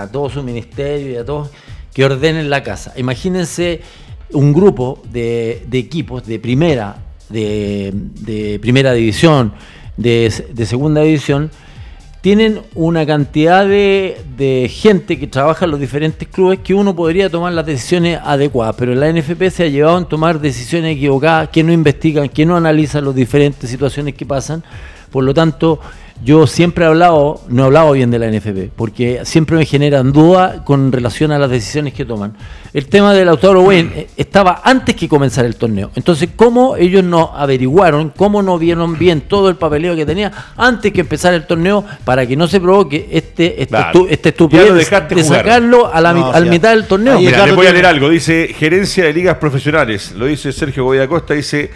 [0.00, 1.50] a todo su ministerio y a todos
[1.92, 2.94] que ordenen la casa.
[2.96, 3.82] Imagínense
[4.32, 6.96] un grupo de, equipos de primera,
[7.28, 9.52] de, primera división,
[9.96, 10.30] de,
[10.64, 11.50] segunda división,
[12.20, 17.52] tienen una cantidad de, gente que trabaja en los diferentes clubes que uno podría tomar
[17.52, 21.72] las decisiones adecuadas, pero la NFP se ha llevado a tomar decisiones equivocadas, que no
[21.72, 24.62] investigan, que no analizan las diferentes situaciones que pasan.
[25.10, 25.80] Por lo tanto,
[26.22, 30.12] yo siempre he hablado, no he hablado bien de la NFP, porque siempre me generan
[30.12, 32.34] dudas con relación a las decisiones que toman.
[32.72, 35.90] El tema del Lautaro Wayne eh, estaba antes que comenzar el torneo.
[35.96, 40.92] Entonces, ¿cómo ellos no averiguaron, cómo no vieron bien todo el papeleo que tenía antes
[40.92, 43.78] que empezar el torneo para que no se provoque este, este,
[44.08, 47.18] este estupidez de sacarlo a la mitad del torneo?
[47.18, 48.08] Mira, les voy a leer algo.
[48.08, 51.70] Dice, gerencia de ligas profesionales, lo dice Sergio Goya Costa, dice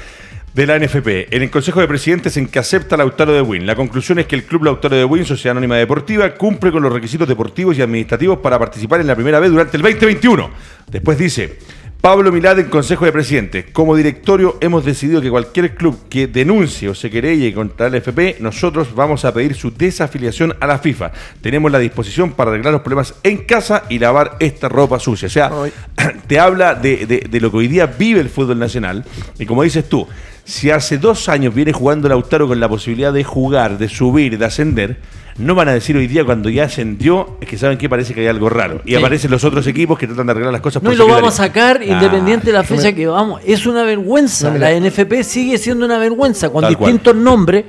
[0.55, 1.35] de la NFP.
[1.35, 3.67] En el Consejo de Presidentes en que acepta Lautaro de Win.
[3.67, 6.93] La conclusión es que el Club Lautaro de Win, Sociedad Anónima Deportiva, cumple con los
[6.93, 10.51] requisitos deportivos y administrativos para participar en la primera vez durante el 2021.
[10.91, 11.59] Después dice,
[12.01, 13.65] Pablo Milad en Consejo de Presidentes.
[13.73, 18.41] Como directorio hemos decidido que cualquier club que denuncie o se querelle contra la NFP,
[18.41, 21.13] nosotros vamos a pedir su desafiliación a la FIFA.
[21.41, 25.27] Tenemos la disposición para arreglar los problemas en casa y lavar esta ropa sucia.
[25.27, 25.51] O sea,
[26.29, 29.03] te habla de, de lo que hoy día vive el fútbol nacional.
[29.39, 30.07] Y como dices tú,
[30.45, 34.45] si hace dos años viene jugando Lautaro con la posibilidad de jugar, de subir, de
[34.45, 34.99] ascender,
[35.39, 38.21] no van a decir hoy día cuando ya ascendió, es que saben que parece que
[38.21, 38.83] hay algo raro.
[38.85, 40.83] Y aparecen los otros equipos que tratan de arreglar las cosas.
[40.83, 43.41] No, y lo vamos a sacar ah, independiente de la fecha que vamos.
[43.45, 44.57] Es una vergüenza.
[44.57, 47.65] la NFP sigue siendo una vergüenza con distintos nombres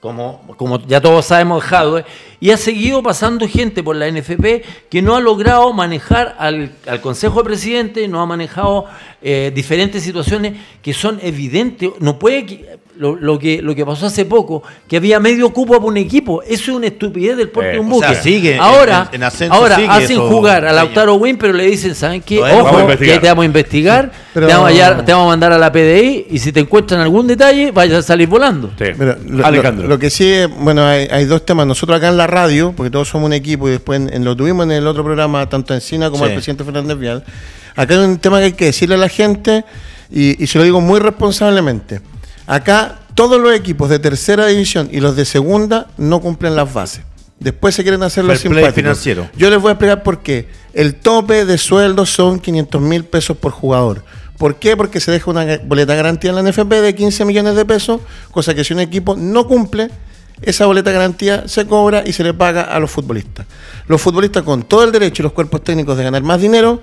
[0.00, 2.04] como, como ya todos sabemos, Jadwe,
[2.40, 7.38] y ha seguido pasando gente por la NFP que no ha logrado manejar al, Consejo
[7.38, 8.86] de Presidentes, no ha manejado
[9.22, 11.90] eh, diferentes situaciones que son evidentes.
[12.00, 15.96] No puede lo, que, lo que pasó hace poco, que había medio cupo para un
[15.96, 18.14] equipo, eso es una estupidez del puerto de un eh, buque.
[18.16, 19.10] sigue, ahora
[19.50, 22.40] ahora hacen jugar a Lautaro Win, pero le dicen, ¿saben qué?
[22.40, 26.52] Ojo, que te vamos a investigar, te, vamos a, mandar a la PDI y si
[26.52, 28.70] te encuentran algún detalle, vayas a salir volando.
[29.26, 31.66] lo, que sí, bueno, hay, dos temas.
[31.66, 34.72] Nosotros acá en la radio, porque todos somos un equipo y después lo tuvimos en
[34.72, 37.24] el otro programa, tanto en Sina como el presidente Fernández Vial.
[37.74, 39.64] Acá hay un tema que hay que decirle a la gente
[40.10, 42.02] y, y se lo digo muy responsablemente
[42.46, 47.02] Acá todos los equipos de tercera división y los de segunda no cumplen las bases.
[47.38, 48.74] Después se quieren hacer los simpáticos.
[48.74, 49.28] financiero.
[49.36, 50.48] Yo les voy a explicar por qué.
[50.74, 54.04] El tope de sueldo son 500 mil pesos por jugador.
[54.38, 54.76] ¿Por qué?
[54.76, 58.00] Porque se deja una boleta garantía en la NFP de 15 millones de pesos,
[58.30, 59.90] cosa que si un equipo no cumple,
[60.40, 63.46] esa boleta garantía se cobra y se le paga a los futbolistas.
[63.86, 66.80] Los futbolistas con todo el derecho y los cuerpos técnicos de ganar más dinero,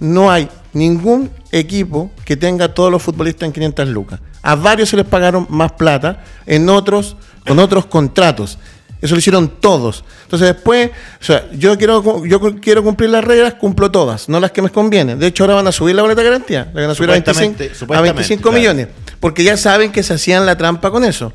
[0.00, 4.20] no hay ningún equipo que tenga todos los futbolistas en 500 lucas.
[4.42, 8.58] A varios se les pagaron más plata, en otros con otros contratos.
[9.00, 10.04] Eso lo hicieron todos.
[10.24, 14.52] Entonces después, o sea, yo quiero, yo quiero cumplir las reglas, cumplo todas, no las
[14.52, 15.18] que me convienen.
[15.18, 17.12] De hecho, ahora van a subir la boleta de garantía, la van a subir a
[17.14, 21.32] 25, a 25 millones, porque ya saben que se hacían la trampa con eso.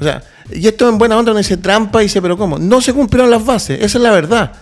[0.00, 2.58] O sea, y esto en buena onda no dice trampa y dice, pero ¿cómo?
[2.58, 4.52] No se cumplieron las bases, esa es la verdad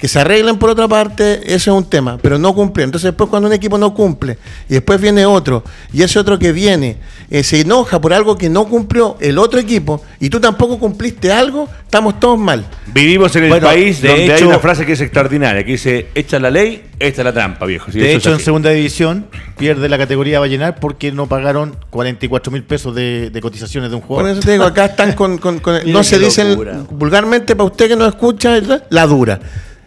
[0.00, 2.84] que se arreglen por otra parte, eso es un tema, pero no cumplen.
[2.84, 6.52] Entonces después cuando un equipo no cumple y después viene otro y ese otro que
[6.52, 6.96] viene
[7.30, 11.30] eh, se enoja por algo que no cumplió el otro equipo y tú tampoco cumpliste
[11.30, 12.64] algo, estamos todos mal.
[12.86, 16.50] Vivimos en el país donde hay una frase que es extraordinaria, que dice, echa la
[16.50, 17.90] ley, esta es la trampa, viejo.
[17.92, 19.26] de hecho, en segunda división
[19.58, 24.30] pierde la categoría Vallenar porque no pagaron 44 mil pesos de, cotizaciones de un jugador.
[24.30, 25.38] Por eso te digo, acá están con...
[25.86, 26.58] no se dicen
[26.90, 28.58] vulgarmente, para usted que no escucha,
[28.88, 29.40] la dura.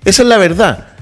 [0.06, 0.93] Esa es la verdad.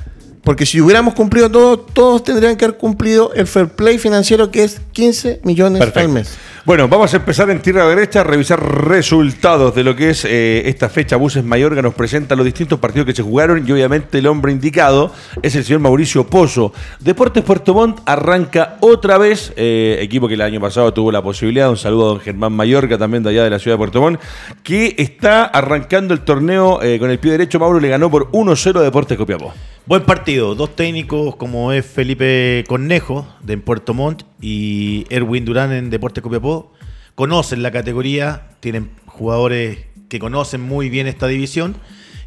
[0.43, 4.63] Porque si hubiéramos cumplido todo, todos tendrían que haber cumplido el fair play financiero que
[4.63, 6.37] es 15 millones al mes.
[6.63, 10.61] Bueno, vamos a empezar en tierra derecha a revisar resultados de lo que es eh,
[10.67, 11.15] esta fecha.
[11.15, 15.11] Buses Mayorga nos presenta los distintos partidos que se jugaron y obviamente el hombre indicado
[15.41, 16.71] es el señor Mauricio Pozo.
[16.99, 21.67] Deportes Puerto Montt arranca otra vez, eh, equipo que el año pasado tuvo la posibilidad,
[21.67, 24.19] un saludo a don Germán Mayorga también de allá de la ciudad de Puerto Montt,
[24.61, 27.59] que está arrancando el torneo eh, con el pie derecho.
[27.59, 29.51] Mauro le ganó por 1-0 a Deportes Copiapó.
[29.87, 35.89] Buen partido, dos técnicos como es Felipe Cornejo de Puerto Montt y Erwin Durán en
[35.89, 36.71] Deportes Copiapó.
[37.15, 41.75] Conocen la categoría, tienen jugadores que conocen muy bien esta división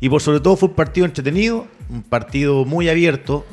[0.00, 3.46] y por sobre todo fue un partido entretenido, un partido muy abierto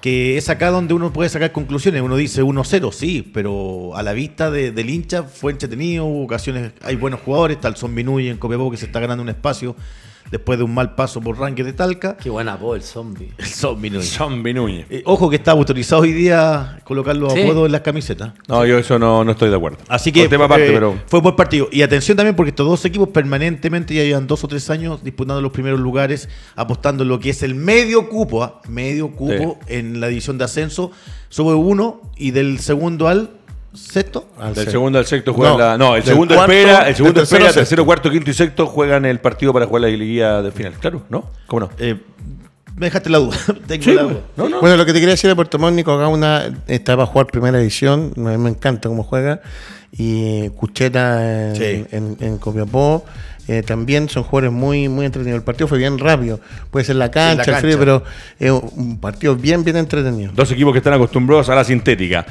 [0.00, 2.02] que es acá donde uno puede sacar conclusiones.
[2.02, 6.96] Uno dice 1-0, sí, pero a la vista del hincha fue entretenido, hubo ocasiones, hay
[6.96, 9.76] buenos jugadores, tal Son Binuy en Copiapó que se está ganando un espacio
[10.32, 12.16] después de un mal paso por Ranque de Talca.
[12.16, 13.32] Qué buena voz el zombie.
[13.36, 14.10] El zombie Núñez.
[14.10, 14.86] Zombie Núñez.
[14.88, 18.32] Eh, ojo que está autorizado hoy día colocar los apodos en las camisetas.
[18.48, 19.78] No, yo eso no, no estoy de acuerdo.
[19.88, 20.98] Así que tema aparte, eh, pero...
[21.06, 21.68] fue buen partido.
[21.70, 25.42] Y atención también porque estos dos equipos permanentemente ya llevan dos o tres años disputando
[25.42, 28.62] los primeros lugares, apostando en lo que es el medio cupo, ¿ah?
[28.68, 30.92] medio cupo en la división de ascenso.
[31.28, 33.41] Sube uno y del segundo al
[33.74, 34.28] sexto.
[34.54, 35.78] del segundo al sexto juegan no, la.
[35.78, 39.52] No, el segundo espera, el segundo espera, tercero, cuarto, quinto y sexto juegan el partido
[39.52, 40.74] para jugar la liguilla de final.
[40.74, 41.30] Claro, ¿no?
[41.46, 41.70] ¿Cómo no?
[41.78, 41.96] Eh,
[42.76, 43.36] me dejaste la duda.
[43.66, 44.58] Tengo la duda.
[44.60, 47.58] Bueno, lo que te quería decir de Puerto Montt, Nico una está para jugar primera
[47.60, 48.12] edición.
[48.16, 49.40] Me, me encanta cómo juega.
[49.92, 53.04] Y Cucheta en, en, en Copiapó.
[53.48, 55.38] Eh, también son jugadores muy, muy entretenidos.
[55.38, 56.38] El partido fue bien rápido,
[56.70, 58.04] puede ser la cancha, el frío, pero
[58.38, 60.30] es un partido bien, bien entretenido.
[60.32, 62.24] Dos equipos que están acostumbrados a la sintética.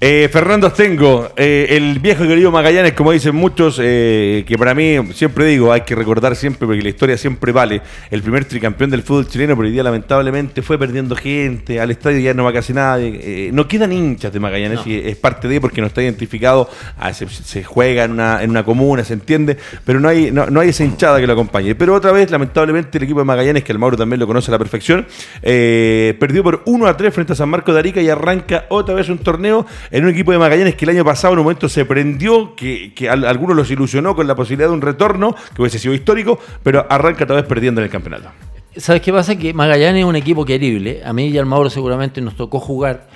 [0.00, 4.96] Eh, Fernando Astengo, eh, el viejo y querido Magallanes, como dicen muchos, que para mí,
[5.14, 9.02] siempre digo, hay que recordar siempre, porque la historia siempre vale, el primer tricampeón del
[9.02, 12.74] fútbol chileno, pero hoy día lamentablemente fue perdiendo gente, al estadio ya no va casi
[12.74, 16.68] nadie, no quedan hinchas de Magallanes, y es parte de, porque no está identificado,
[17.12, 20.30] se, juega en una, en una comuna, se entiende, pero no hay...
[20.30, 21.74] No, no hay esa hinchada que lo acompañe.
[21.74, 24.52] Pero otra vez, lamentablemente, el equipo de Magallanes, que el Mauro también lo conoce a
[24.52, 25.06] la perfección,
[25.42, 28.94] eh, perdió por 1 a 3 frente a San Marco de Arica y arranca otra
[28.94, 31.68] vez un torneo en un equipo de Magallanes que el año pasado en un momento
[31.68, 35.78] se prendió, que, a, algunos los ilusionó con la posibilidad de un retorno, que hubiese
[35.78, 38.30] sido histórico, pero arranca otra vez perdiendo en el campeonato.
[38.76, 39.36] ¿Sabes qué pasa?
[39.36, 41.02] Que Magallanes es un equipo querible.
[41.04, 43.08] A mí y al Mauro seguramente nos tocó jugar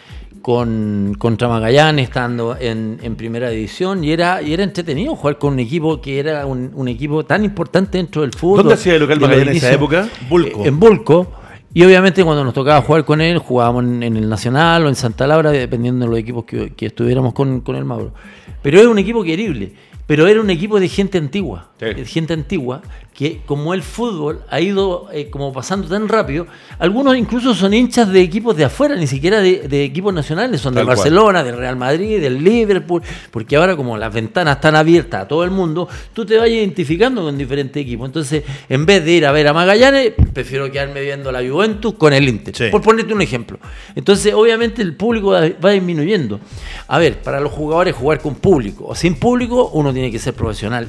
[0.43, 5.61] con, contra Magallanes estando en, primera división y era, y era entretenido jugar con un
[5.61, 8.59] equipo que era un, equipo tan importante dentro del fútbol.
[8.59, 10.09] ¿Dónde hacía el local Magallanes en esa época?
[10.29, 10.65] Bulco.
[10.65, 11.33] En Bulco.
[11.73, 15.27] Y obviamente cuando nos tocaba jugar con él, jugábamos en, el Nacional o en Santa
[15.27, 18.13] Laura, dependiendo de los equipos que, que estuviéramos con, con el Mauro.
[18.61, 19.73] Pero era un equipo querible
[20.07, 22.83] pero era un equipo de gente antigua, de gente antigua,
[23.15, 26.47] que como el fútbol ha ido eh, como pasando tan rápido,
[26.79, 30.83] algunos incluso son hinchas de equipos de afuera, ni siquiera de, equipos nacionales, son de
[30.83, 35.45] Barcelona, del Real Madrid, del Liverpool, porque ahora como las ventanas están abiertas a todo
[35.45, 38.07] el mundo, tú te vas identificando con diferentes equipos.
[38.07, 42.15] Entonces, en vez de ir a ver a Magallanes, prefiero quedarme viendo la Juventus con
[42.15, 43.59] el Inter, por ponerte un ejemplo.
[43.95, 46.41] Entonces, obviamente el público va disminuyendo.
[46.89, 50.33] A ver, para los jugadores jugar con público o sin público, uno tiene que ser
[50.33, 50.89] profesional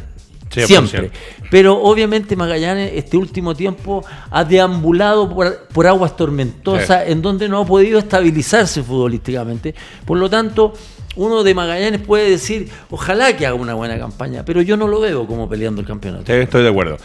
[0.54, 1.12] siempre.
[1.50, 7.66] Pero obviamente Magallanes este último tiempo ha deambulado por, aguas tormentosas en donde no ha
[7.66, 9.76] podido estabilizarse futbolísticamente.
[10.06, 10.74] Por lo tanto,
[11.16, 15.00] uno de Magallanes puede decir, ojalá que haga una buena campaña, pero yo no lo
[15.00, 16.34] veo como peleando el campeonato.
[16.34, 16.98] estoy de acuerdo.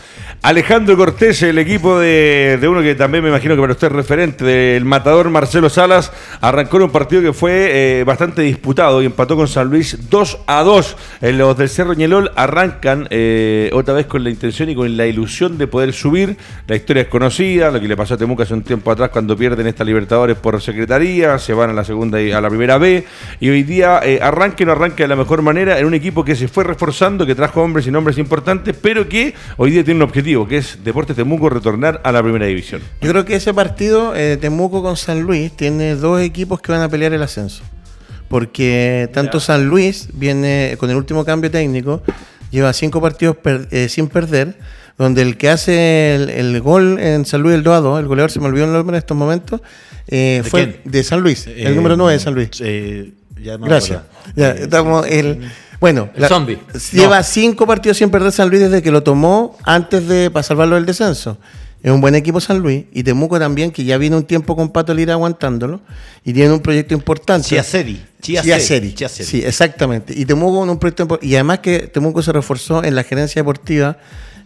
[0.42, 4.44] Alejandro Cortés, el equipo de, uno que también me imagino que para usted es referente,
[4.44, 9.36] del matador Marcelo Salas, arrancó en un partido que fue eh, bastante disputado y empató
[9.36, 10.96] con San Luis 2 a 2.
[11.20, 15.58] los del Cerro Ñelol arrancan eh, otra vez con la intención y con la ilusión
[15.58, 16.36] de poder subir.
[16.66, 19.36] La historia es conocida, lo que le pasó a Temuca hace un tiempo atrás cuando
[19.36, 23.04] pierden esta Libertadores por secretaría, se van a la segunda y a la primera B
[23.40, 26.24] y hoy día eh, arranque o no arranque de la mejor manera en un equipo
[26.24, 29.98] que se fue reforzando, que trajo hombres y nombres importantes, pero que hoy día tiene
[29.98, 32.80] un objetivo, que es Deportes Temuco retornar a la primera división.
[33.00, 36.82] Yo creo que ese partido, eh, Temuco con San Luis, tiene dos equipos que van
[36.82, 37.62] a pelear el ascenso.
[38.28, 42.02] Porque tanto San Luis viene con el último cambio técnico,
[42.50, 43.36] lleva cinco partidos
[43.70, 44.58] eh, sin perder
[44.98, 48.32] donde el que hace el, gol en San Luis el 2 a 2, el goleador
[48.32, 49.60] se me olvidó el nombre en estos momentos,
[50.08, 52.50] fue de San Luis, el número 9 de San Luis.
[53.42, 54.02] Gracias.
[54.34, 56.10] Ya, estamos el, bueno,
[56.92, 60.74] lleva cinco partidos sin perder San Luis desde que lo tomó antes de para salvarlo
[60.74, 61.38] del descenso.
[61.80, 64.70] Es un buen equipo San Luis y Temuco también, que ya viene un tiempo con
[64.70, 65.80] Pato Lira aguantándolo
[66.24, 67.46] y tiene un proyecto importante.
[67.46, 68.02] Chiaseri.
[68.20, 68.94] Chiaseri.
[69.08, 70.12] Sí, exactamente.
[70.16, 73.98] Y Temuco con un proyecto y además que Temuco se reforzó en la gerencia deportiva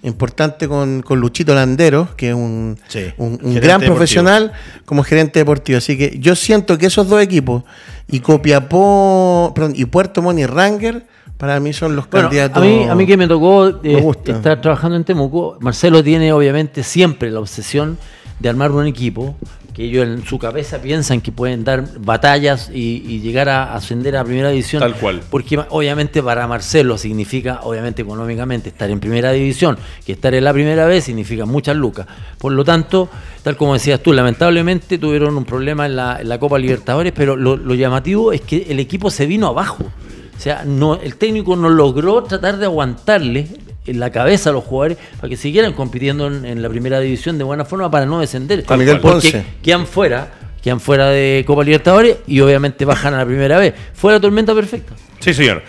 [0.03, 2.79] importante con, con Luchito Landero, que es un,
[3.19, 4.53] un, gran profesional
[4.85, 5.79] como gerente deportivo.
[5.79, 7.63] Así que yo siento que esos dos equipos,
[8.09, 12.63] y Copiapó, perdón, y Puerto Montt y Ranger, para mí son los candidatos.
[12.63, 16.83] A mí, a mí que me tocó eh, estar trabajando en Temuco, Marcelo tiene obviamente
[16.83, 17.99] siempre la obsesión
[18.39, 19.37] de armar un equipo
[19.75, 24.25] que ellos en su cabeza piensan que pueden dar batallas y, llegar a ascender a
[24.25, 24.81] primera división.
[24.81, 25.23] Tal cual.
[25.31, 30.53] Porque obviamente para Marcelo significa, obviamente económicamente, estar en primera división, que estar en la
[30.53, 32.07] primera vez significa muchas lucas.
[32.39, 33.09] Por lo tanto,
[33.43, 37.75] tal como decías tú, lamentablemente tuvieron un problema en la, Copa Libertadores, pero lo, lo,
[37.75, 39.85] llamativo es que el equipo se vino abajo.
[39.85, 43.47] O sea, no, el técnico no logró tratar de aguantarle
[43.87, 47.45] en la cabeza a los jugadores para que siguieran compitiendo en, la primera división de
[47.45, 48.65] buena forma para no descender.
[48.69, 53.27] A Miguel Porque quedan fuera, quedan fuera de Copa Libertadores y obviamente bajan a la
[53.27, 53.75] primera vez.
[53.95, 54.95] Fue la tormenta perfecta.
[55.21, 55.63] Sí, señor.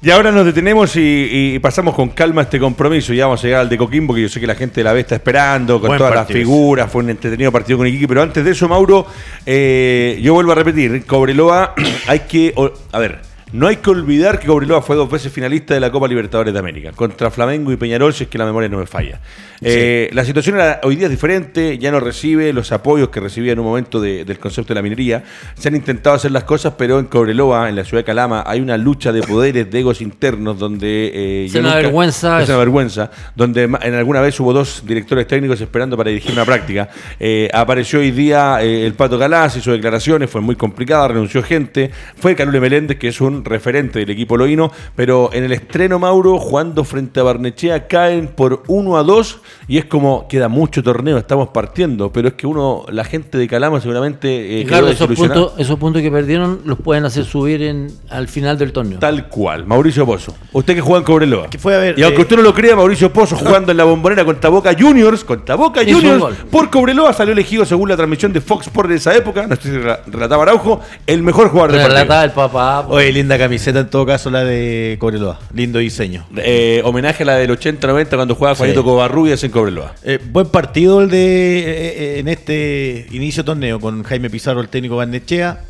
[0.00, 3.12] Y ahora nos detenemos y, pasamos con calma este compromiso.
[3.12, 4.92] Ya vamos a llegar al de Coquimbo, que yo sé que la gente de la
[4.92, 6.90] B está esperando, con todas las figuras.
[6.90, 8.06] Fue un entretenido partido con Iquique.
[8.06, 9.06] Pero antes de eso, Mauro,
[9.44, 11.74] eh, yo vuelvo a repetir: Cobreloa,
[12.06, 12.54] hay que.
[12.92, 16.06] A ver, no hay que olvidar que Cobreloa fue dos veces finalista de la Copa
[16.08, 19.20] Libertadores de América, contra Flamengo y Peñarol, si es que la memoria no me falla.
[19.60, 23.58] Eh, la situación hoy día es diferente, ya no recibe los apoyos que recibía en
[23.58, 25.24] un momento del concepto de la minería.
[25.54, 28.60] Se han intentado hacer las cosas, pero en Cobreloa, en la ciudad de Calama, hay
[28.60, 31.10] una lucha de poderes, de egos internos, donde...
[31.14, 32.42] Eh, es una vergüenza.
[32.42, 36.44] Es una vergüenza, donde en alguna vez hubo dos directores técnicos esperando para dirigir una
[36.44, 36.88] práctica.
[37.18, 41.90] Eh, apareció hoy día el Pato Galás, hizo declaraciones, fue muy complicada, renunció gente.
[42.16, 46.38] Fue Carule Meléndez, que es un referente del equipo loíno, pero en el estreno, Mauro,
[46.38, 51.18] jugando frente a Barnechea, caen por 1 a 2 y es como, queda mucho torneo,
[51.18, 54.60] estamos partiendo, pero es que uno, la gente de Calama seguramente...
[54.60, 58.58] Eh, claro, esos puntos, esos puntos que perdieron los pueden hacer subir en, al final
[58.58, 58.98] del torneo.
[58.98, 60.34] Tal cual, Mauricio Pozo.
[60.52, 61.50] Usted que juega en Cobreloa.
[61.50, 63.78] Que fue a ver, y aunque eh, usted no lo crea, Mauricio Pozo jugando en
[63.78, 68.32] la bombonera contra Boca Juniors, contra Boca Juniors, por Cobreloa salió elegido según la transmisión
[68.32, 71.86] de Fox Sports de esa época, no sé si relataba Araujo, el mejor jugador de
[71.86, 72.86] Relataba el papá.
[72.88, 75.38] Oye, linda camiseta en todo caso la de Cobreloa.
[75.52, 76.24] Lindo diseño.
[76.38, 79.94] Eh, homenaje a la del 80-90 cuando jugaba Juanito Covarrubias en Cobreloa.
[80.02, 84.70] Eh, buen partido el de eh, en este inicio de torneo con Jaime Pizarro, el
[84.70, 85.60] técnico Barnechea.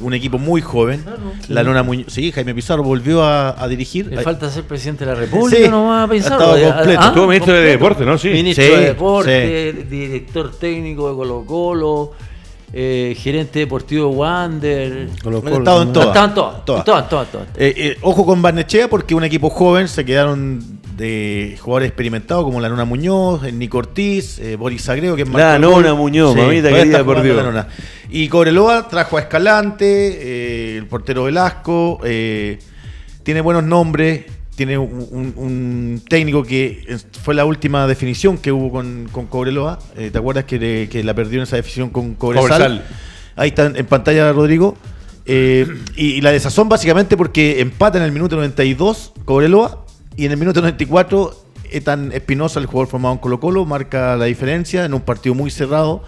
[0.00, 1.04] un equipo muy joven.
[1.48, 2.06] La Lona Muñoz.
[2.10, 4.06] Sí, Jaime Pizarro volvió a, dirigir.
[4.06, 6.38] Le falta ser presidente de la República, sí, no va a pensar.
[6.38, 7.00] completo.
[7.02, 8.16] Ah, ministro de Deporte, ¿no?
[8.16, 8.30] Sí.
[8.30, 12.12] Ministro de Deporte, director técnico de Colo Colo
[12.76, 15.08] eh, gerente deportivo Wander.
[15.14, 16.08] Estado en todas.
[18.02, 22.84] ojo con Barnechea porque un equipo joven se quedaron de jugadores experimentados como la Nona
[22.84, 27.64] Muñoz, Nico Ortiz, eh, Boris Sagreo, que es La Nona Muñoz, mamita querida por Dios.
[28.10, 34.24] Y Cobreloa trajo a Escalante, eh, el portero Velasco, tiene buenos nombres
[34.56, 39.78] tiene un, técnico que fue la última definición que hubo con, con Cobreloa.
[39.96, 42.84] Eh, ¿Te acuerdas que, la perdió en esa definición con Cobresal?
[43.36, 44.76] Ahí está en pantalla Rodrigo.
[45.26, 49.86] Eh, y, la desazón básicamente porque empata en el minuto 92 Cobreloa
[50.16, 54.26] y en el minuto 94 Etan Espinosa, el jugador formado en Colo Colo, marca la
[54.26, 56.04] diferencia en un partido muy cerrado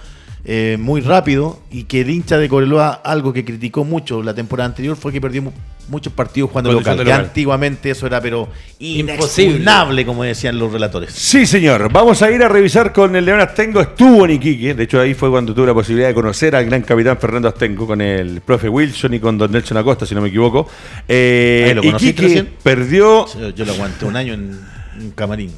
[0.48, 4.68] eh, muy rápido y que el hincha de Cobreloa, algo que criticó mucho la temporada
[4.68, 5.52] anterior, fue que perdió
[5.88, 7.02] muchos partidos jugando local.
[7.04, 11.12] Que antiguamente eso era pero imposible, como decían los relatores.
[11.12, 11.90] Sí, señor.
[11.92, 13.80] Vamos a ir a revisar con el León Astengo.
[13.80, 14.74] Estuvo en Iquique.
[14.74, 17.84] De hecho, ahí fue cuando tuve la posibilidad de conocer al gran capitán Fernando Astengo
[17.84, 20.68] con el profe Wilson y con Don Nelson Acosta, si no me equivoco.
[21.08, 23.26] Eh, ¿Lo Iquique perdió.
[23.52, 24.60] Yo lo aguanté un año en,
[25.00, 25.50] en Camarín.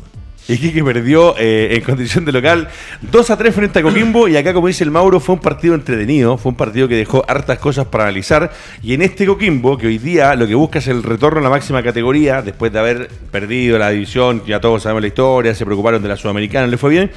[0.48, 2.68] Iquique perdió eh, en condición de local
[3.02, 5.74] 2 a 3 frente a Coquimbo y acá como dice el Mauro fue un partido
[5.74, 8.50] entretenido, fue un partido que dejó hartas cosas para analizar
[8.82, 11.50] y en este Coquimbo que hoy día lo que busca es el retorno a la
[11.50, 16.02] máxima categoría después de haber perdido la división, ya todos sabemos la historia, se preocuparon
[16.02, 17.11] de la Sudamericana, le fue bien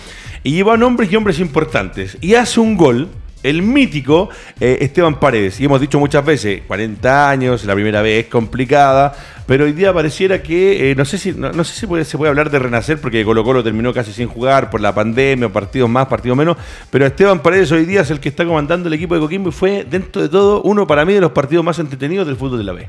[0.43, 3.07] y lleva nombres y hombres importantes y hace un gol
[3.43, 5.59] el mítico eh, Esteban Paredes.
[5.59, 9.13] Y hemos dicho muchas veces, 40 años, la primera vez es complicada,
[9.45, 12.49] pero hoy día pareciera que, eh, no sé si no, sé si se puede hablar
[12.49, 16.37] de renacer, porque Colo Colo terminó casi sin jugar por la pandemia, partidos más, partidos
[16.37, 16.57] menos,
[16.89, 19.51] pero Esteban Paredes hoy día es el que está comandando el equipo de Coquimbo y
[19.51, 22.63] fue, dentro de todo, uno para mí de los partidos más entretenidos del fútbol de
[22.63, 22.87] la B.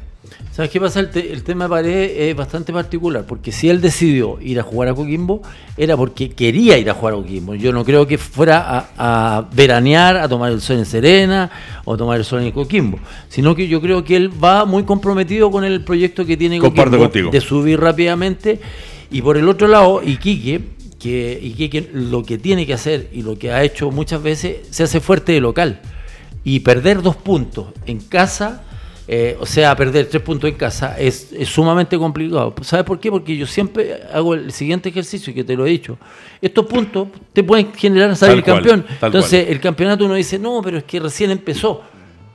[0.53, 1.01] ¿Sabes qué pasa?
[1.01, 4.95] El, tema de Paredes es bastante particular, porque si él decidió ir a jugar a
[4.95, 5.41] Coquimbo,
[5.79, 7.55] era porque quería ir a jugar a Coquimbo.
[7.55, 11.51] Yo no creo que fuera a, veranear, a tomar el sol en Serena
[11.87, 12.99] o tomar el sol en Coquimbo,
[13.31, 17.09] sino que yo creo que él va muy comprometido con el proyecto que tiene Coquimbo
[17.09, 18.61] de subir rápidamente.
[19.11, 20.61] Y por el otro lado, Iquique,
[20.99, 24.83] que Iquique lo que tiene que hacer y lo que ha hecho muchas veces, se
[24.83, 25.81] hace fuerte de local.
[26.45, 28.65] Y perder dos puntos en casa
[29.09, 32.55] eh, o sea, perder tres puntos en casa es, sumamente complicado.
[32.63, 33.11] ¿Sabes por qué?
[33.11, 35.99] Porque yo siempre hago el siguiente ejercicio, que te lo he dicho.
[36.41, 38.87] Estos puntos te pueden generar salir campeón.
[39.01, 41.83] Entonces, el campeonato uno dice, no, pero es que recién empezó.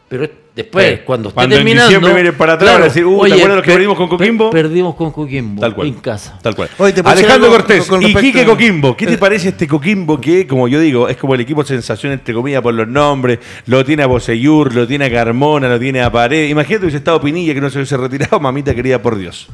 [0.09, 1.89] Pero después, cuando esté terminando.
[1.89, 4.49] Diciembre viene para atrás, decir, uh, ¿te acuerdas los que perdimos con Coquimbo?
[4.49, 6.39] perdimos con Coquimbo tal cual, en casa.
[6.41, 6.69] Tal cual.
[7.03, 8.95] Alejandro Cortés y Quique Coquimbo.
[8.95, 12.33] ¿Qué te parece este Coquimbo que, como yo digo, es como el equipo sensación, entre
[12.33, 13.39] comillas, por los nombres?
[13.65, 16.47] Lo tiene a Boseyur, lo tiene a Carmona, lo tiene a Pared.
[16.47, 19.47] Imagínate que hubiese estado Pinilla que no se hubiese retirado, mamita querida, por Dios.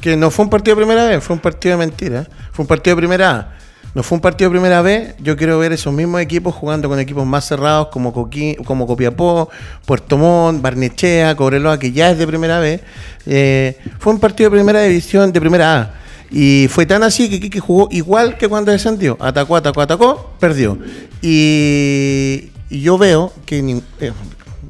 [0.00, 2.26] Que no fue un partido de primera vez, fue un partido de mentira.
[2.50, 3.60] Fue un partido de primera A.
[3.94, 5.14] No fue un partido de primera vez.
[5.18, 9.50] Yo quiero ver esos mismos equipos jugando con equipos más cerrados como, como Copiapó,
[9.84, 12.82] Puerto Montt, Barnechea, Cobreloa, que ya es de primera vez.
[13.26, 15.94] Eh, fue un partido de primera división, de primera A.
[16.30, 19.16] Y fue tan así que Kiki jugó igual que cuando descendió.
[19.20, 20.78] Atacó, atacó, atacó, perdió.
[21.20, 24.12] Y, y yo veo que eh,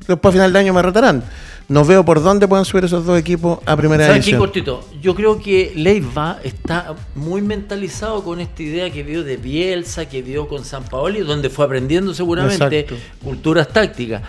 [0.09, 1.23] después a final de año me retarán.
[1.71, 4.41] No veo por dónde pueden subir esos dos equipos a primera ¿Sabes división.
[4.41, 4.85] qué, cortito?
[5.01, 10.21] Yo creo que Leiva está muy mentalizado con esta idea que vio de Bielsa, que
[10.21, 12.97] vio con San Paoli, donde fue aprendiendo seguramente Exacto.
[13.23, 14.21] culturas tácticas.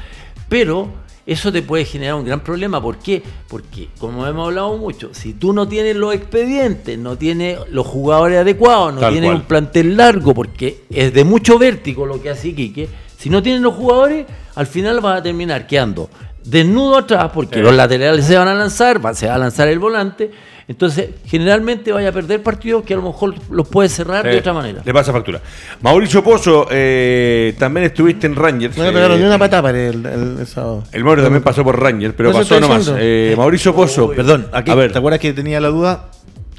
[0.47, 0.89] Pero
[1.25, 2.79] eso te puede generar un gran problema.
[2.79, 3.23] ¿Por qué?
[3.47, 8.37] Porque, como hemos hablado mucho, si tú no tienes los expedientes, no tienes los jugadores
[8.37, 9.41] adecuados, no Tal tienes cual.
[9.41, 12.87] un plantel largo, porque es de mucho vértigo lo que hace Iquique,
[13.17, 16.07] si no tienes los jugadores, al final vas a terminar quedando
[16.43, 17.61] desnudo atrás, porque Sí.
[17.61, 20.31] los laterales se van a lanzar, va- se va a lanzar el volante.
[20.67, 24.53] Entonces, generalmente vaya a perder partidos que a lo mejor los puedes cerrar de otra
[24.53, 24.81] manera.
[24.85, 25.41] Le pasa factura.
[25.81, 28.77] Mauricio Pozo, eh, también estuviste en Rangers.
[28.77, 30.83] No le pegaron eh, ni una patada para el, el- el sábado.
[30.93, 32.89] El Mauro también pasó por Rangers, pero pasó nomás.
[32.97, 34.91] Eh, Mauricio Pozo, Perdón, aquí, A ver.
[34.93, 36.05] ¿te acuerdas que tenía la duda?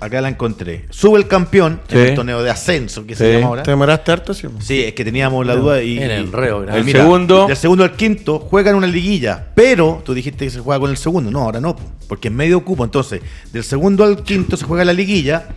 [0.02, 0.86] Acá la encontré.
[0.90, 1.96] Sube el campeón Sí.
[1.96, 3.18] en el torneo de ascenso, que Sí.
[3.24, 3.62] se llama ahora.
[3.62, 4.34] ¿Te demoraste harto?
[4.34, 4.48] Sí.
[4.60, 5.98] Sí, es que teníamos la duda y.
[5.98, 6.64] En el reo.
[6.64, 7.46] El segundo.
[7.46, 10.96] Del segundo al quinto juegan una liguilla, pero tú dijiste que se juega con el
[10.96, 11.30] segundo.
[11.30, 12.84] No, ahora no, po, porque en medio cupo.
[12.84, 13.20] Entonces,
[13.52, 15.48] del segundo al quinto se juega la liguilla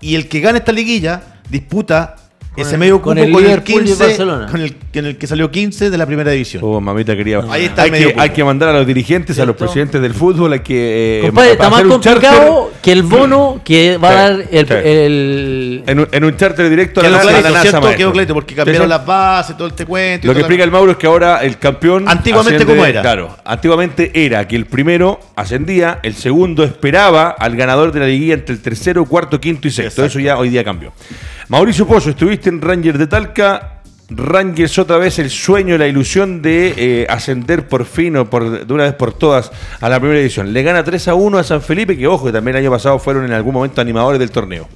[0.00, 2.16] y el que gana esta liguilla disputa
[2.56, 4.46] ese el- medio con cupo el con el, Liverpool y el 15, Barcelona.
[4.50, 6.62] con el, con el que salió 15 de la primera división.
[6.64, 7.40] Oh, mamita quería.
[7.50, 8.22] Ahí está hay, el medio que, cupo.
[8.22, 11.18] hay que mandar a los dirigentes, a los presidentes del fútbol, hay que.
[11.20, 14.74] eh, Compadre, está más complicado charter que el bono que va a dar el, sí.
[14.84, 17.50] el- En un, en un charter directo a la, a la clarito,
[17.80, 17.96] NASA.
[17.96, 20.26] Quedó clarito, porque cambiaron las bases, todo este cuento.
[20.26, 22.04] Lo que explica el Mauro es que ahora el campeón.
[22.08, 23.02] Antiguamente, ¿cómo era?
[23.02, 28.34] Claro, antiguamente era que el primero ascendía, el segundo esperaba al ganador de la liguilla
[28.34, 30.02] entre el tercero, cuarto, quinto y sexto.
[30.02, 30.04] Exacto.
[30.04, 30.92] Eso ya hoy día cambió.
[31.48, 33.70] Mauricio Pozo, estuviste en Rangers de Talca.
[34.10, 38.72] Rangers otra vez el sueño, la ilusión de eh, ascender por fin o por, de
[38.72, 40.52] una vez por todas a la primera edición.
[40.52, 42.98] Le gana 3 a 1 a San Felipe, que ojo, que también el año pasado
[42.98, 44.68] fueron en algún momento animadores del torneo.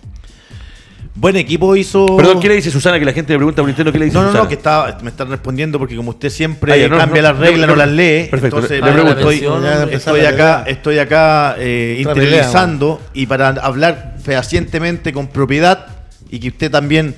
[1.15, 2.17] Buen equipo hizo.
[2.17, 2.99] Perdón, ¿qué le dice Susana?
[2.99, 4.45] Que la gente me pregunta por interno, ¿qué le dice No, no, Susana?
[4.45, 7.39] no, que está, me están respondiendo porque como usted siempre Ah, no, cambia no, las
[7.39, 8.29] reglas, no, no, las lee.
[8.31, 9.19] perfecto, entonces le le pregunto.
[9.31, 15.87] estoy, estoy la acá, estoy acá eh, interiorizando y para hablar fehacientemente con propiedad
[16.31, 17.15] y que usted también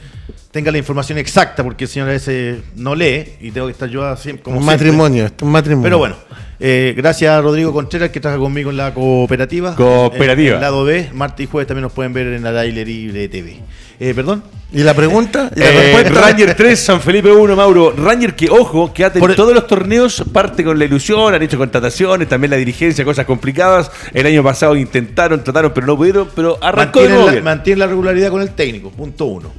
[0.51, 3.89] tenga la información exacta, porque el señor a veces no lee y tengo que estar
[3.89, 4.87] yo así como un siempre.
[4.87, 5.85] matrimonio, esto es un matrimonio.
[5.85, 6.17] Pero bueno,
[6.59, 9.77] eh, gracias a Rodrigo Contreras que trabaja conmigo en la cooperativa.
[9.77, 10.49] Cooperativa.
[10.51, 13.29] En el lado B, martes y jueves también nos pueden ver en la Daily Libre
[13.29, 13.59] TV.
[14.01, 14.43] Eh, ¿Perdón?
[14.73, 15.51] ¿Y la pregunta?
[15.55, 16.21] ¿Y la Eh, respuesta?
[16.21, 17.93] Ranger 3, San Felipe 1, Mauro.
[17.97, 21.43] Ranger que, ojo, que ha tenido Por- todos los torneos parte con la ilusión, han
[21.43, 23.91] hecho contrataciones, también la dirigencia, cosas complicadas.
[24.15, 27.45] El año pasado intentaron, trataron, pero no pudieron, pero arrancó de mantiene nuevo la, bien.
[27.45, 29.53] mantiene la regularidad con el técnico, punto uno.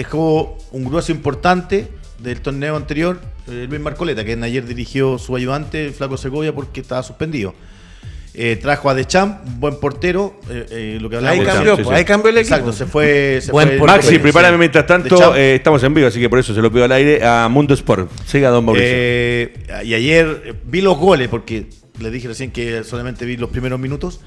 [0.00, 1.86] Dejó un grueso importante
[2.20, 3.20] del torneo anterior,
[3.50, 7.54] eh, Luis Marcoleta, que ayer dirigió su ayudante, el Flaco Segovia, porque estaba suspendido.
[8.32, 11.52] Eh, trajo a Deschamps, un buen portero, eh, eh, lo que Ahí hablábamos.
[11.54, 11.98] cambió, sí, pues, sí.
[11.98, 12.54] ahí cambió el equipo.
[12.54, 13.40] Exacto, se fue.
[13.42, 13.98] Se Buen fue portero.
[14.02, 16.84] Maxi, prepárame mientras tanto, eh, estamos en vivo, así que por eso se lo pido
[16.84, 18.10] al aire a Mundo Sport.
[18.24, 18.88] Siga, don Mauricio.
[19.84, 21.66] Y ayer vi los goles, porque
[22.00, 24.22] le dije recién que solamente vi los primeros minutos.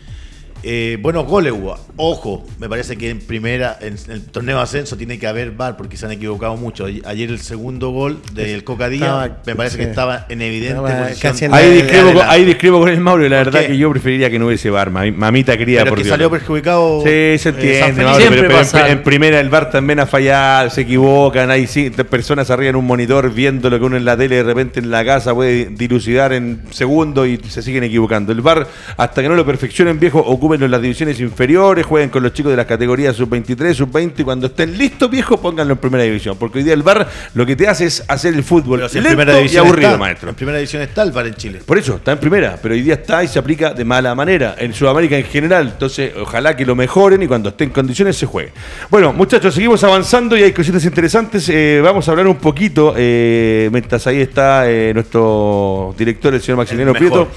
[0.66, 1.78] Eh, buenos goles hubo.
[1.97, 5.76] Ojo, me parece que en primera, en, el torneo de ascenso tiene que haber VAR
[5.76, 6.86] porque se han equivocado mucho.
[7.05, 9.89] Ayer el segundo gol del Coca Díaz Estaba- me parece que sí.
[9.89, 12.32] estaba en evidente Estaba casi en ahí, la- discrepo, con- adelanto.
[12.32, 13.68] ahí discrepo con el Mauro y la ¿Por verdad qué?
[13.74, 14.89] que yo preferiría que no hubiese bar.
[14.89, 16.14] mami- Mamita quería, Pero por que Dios.
[16.14, 16.99] salió perjudicado.
[17.01, 18.03] Sí, se eh, entiende, Felipe.
[18.03, 18.89] Mauro, Siempre pero, pero en, pasa.
[18.89, 22.86] en primera el bar también ha fallado, se equivocan, hay cinco personas arriba en un
[22.86, 26.32] monitor viendo lo que uno en la tele de repente en la casa puede dilucidar
[26.32, 28.32] en segundos y se siguen equivocando.
[28.32, 30.20] El bar, hasta que no lo perfeccionen, viejo,
[30.54, 34.24] ocúpenlo en las divisiones inferiores, jueguen con los chicos de las categorías sub-23, sub-20 y
[34.24, 36.38] cuando estén listos, viejo, pónganlo en primera división.
[36.38, 39.06] Porque hoy día el bar lo que te hace es hacer el fútbol si en
[39.06, 40.30] lento primera y división aburrido, está, maestro.
[40.30, 41.62] En primera división está el VAR en Chile.
[41.66, 44.56] Por eso, está en primera, pero hoy día está y se aplica de mala manera.
[44.60, 45.70] En Sudamérica en general.
[45.74, 48.51] Entonces, ojalá que lo mejoren y cuando esté en condiciones se juegue.
[48.91, 51.49] Bueno, muchachos, seguimos avanzando y hay cositas interesantes.
[51.49, 56.58] Eh, vamos a hablar un poquito, eh, mientras ahí está eh, nuestro director, el señor
[56.58, 56.97] Maximiliano El.
[56.97, 57.28] Prieto.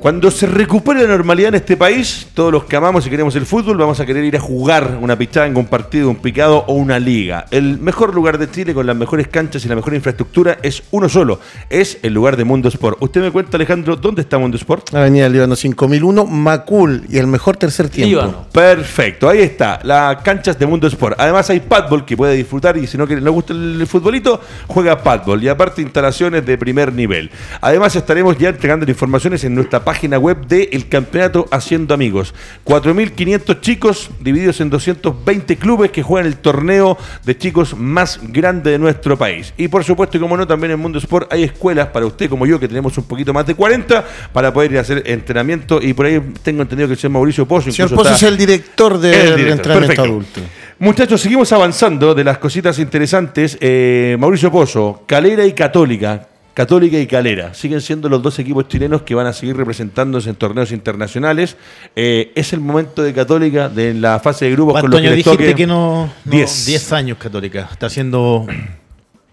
[0.00, 3.44] Cuando se recupere la normalidad en este país, todos los que amamos y queremos el
[3.44, 6.98] fútbol, vamos a querer ir a jugar una pichanga, un partido, un picado o una
[6.98, 7.44] liga.
[7.50, 11.10] El mejor lugar de Chile con las mejores canchas y la mejor infraestructura es uno
[11.10, 11.38] solo,
[11.68, 12.96] es el lugar de Mundo Sport.
[13.02, 14.94] Usted me cuenta, Alejandro, ¿dónde está Mundo Sport?
[14.94, 18.08] Avenida Líbano 5001, Macul y el mejor tercer tiempo.
[18.08, 18.46] Líbano.
[18.50, 21.16] Perfecto, ahí está, las canchas de Mundo Sport.
[21.20, 25.44] Además hay padball que puede disfrutar y si no le gusta el futbolito, juega padball
[25.44, 27.30] y aparte instalaciones de primer nivel.
[27.60, 32.34] Además estaremos ya entregando informaciones en nuestra página web del Campeonato Haciendo Amigos.
[32.64, 38.78] 4.500 chicos divididos en 220 clubes que juegan el torneo de chicos más grande de
[38.78, 39.52] nuestro país.
[39.56, 42.46] Y por supuesto, y como no, también en Mundo Sport hay escuelas para usted como
[42.46, 45.80] yo, que tenemos un poquito más de 40, para poder ir a hacer entrenamiento.
[45.82, 47.68] Y por ahí tengo entendido que el señor Mauricio Pozo.
[47.68, 50.40] El señor Pozo es el director del entrenamiento adulto.
[50.78, 53.58] Muchachos, seguimos avanzando de las cositas interesantes.
[53.60, 56.29] Eh, Mauricio Pozo, Calera y Católica.
[56.60, 60.36] Católica y Calera siguen siendo los dos equipos chilenos que van a seguir representándose en
[60.36, 61.56] torneos internacionales.
[61.96, 65.54] Eh, es el momento de Católica de la fase de grupos con los que dijiste
[65.54, 67.66] que no 10 años Católica.
[67.72, 68.46] Está haciendo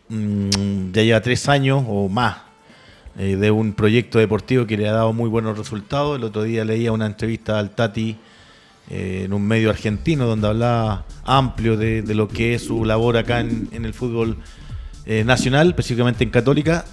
[0.07, 2.37] mm, ya lleva 3 años o más
[3.19, 6.15] eh, de un proyecto deportivo que le ha dado muy buenos resultados.
[6.15, 8.15] El otro día leía una entrevista al Tati
[8.89, 13.41] eh, en un medio argentino donde hablaba amplio de, lo que es su labor acá
[13.41, 14.37] en, el fútbol
[15.25, 16.83] nacional, específicamente en Católica,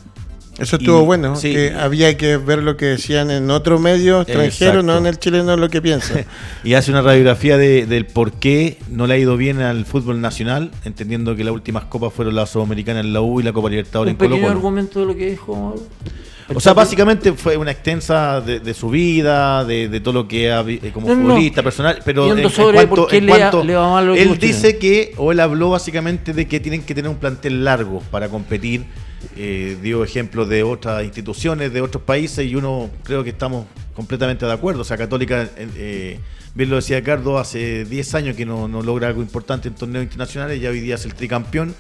[0.58, 4.98] eso estuvo bueno, que había que ver lo que decían en otro medio extranjero, no
[4.98, 6.24] en el chileno lo que piensa.
[6.64, 10.20] y hace una radiografía de, del por qué no le ha ido bien al fútbol
[10.20, 13.68] nacional, entendiendo que las últimas copas fueron la Sudamericana en la U y la Copa
[13.68, 14.48] Libertadores en Colo Colo.
[14.48, 15.74] argumento de lo que dijo?
[16.54, 20.90] O sea, básicamente fue una extensa de, su vida, de, todo lo que ha eh,
[20.92, 26.60] como futbolista, personal, pero en, cuanto, él dice que, o él habló básicamente de que
[26.60, 28.84] tienen que tener un plantel largo para competir
[29.36, 34.46] eh, dio ejemplos de otras instituciones, de otros países, y uno creo que estamos completamente
[34.46, 34.82] de acuerdo.
[34.82, 36.18] O sea, Católica, eh,
[36.54, 40.60] bien lo decía Ricardo, hace 10 años que no, logra algo importante en torneos internacionales,
[40.60, 41.74] ya hoy día es el tricampeón,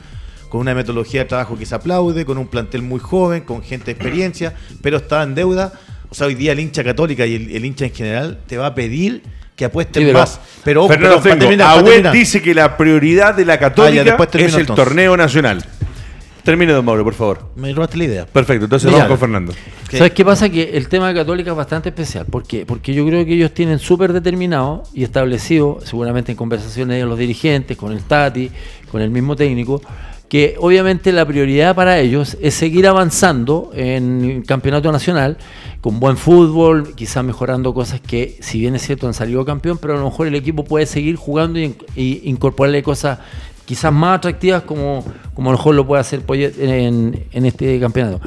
[0.48, 3.86] con una metodología de trabajo que se aplaude, con un plantel muy joven, con gente
[3.86, 5.72] de experiencia, pero está en deuda.
[6.10, 8.74] O sea, hoy día el hincha católica y el, hincha en general te va a
[8.74, 9.22] pedir
[9.56, 10.40] que apuesten más.
[10.62, 15.64] Pero, Fernando pero, dice que la prioridad de la ah, católica es el torneo nacional.
[16.44, 17.40] Termine, don Mauro, por favor.
[17.56, 18.26] Me robaste la idea.
[18.26, 19.54] Perfecto, entonces vamos con Fernando.
[19.90, 20.50] ¿Sabes qué pasa?
[20.50, 22.26] Que el tema de Católica es bastante especial.
[22.26, 22.66] ¿Por qué?
[22.66, 27.18] Porque yo creo que ellos tienen súper determinado y establecido, seguramente en conversaciones de los
[27.18, 28.50] dirigentes, con el Tati,
[28.92, 29.80] con el mismo técnico,
[30.28, 35.38] que obviamente la prioridad para ellos es seguir avanzando en el campeonato nacional,
[35.80, 39.94] con buen fútbol, quizás mejorando cosas que, si bien es cierto, han salido campeón, pero
[39.94, 43.20] a lo mejor el equipo puede seguir jugando y incorporarle cosas
[43.64, 45.04] quizás más atractivas como,
[45.34, 48.20] como a lo mejor lo puede hacer en, en este campeonato.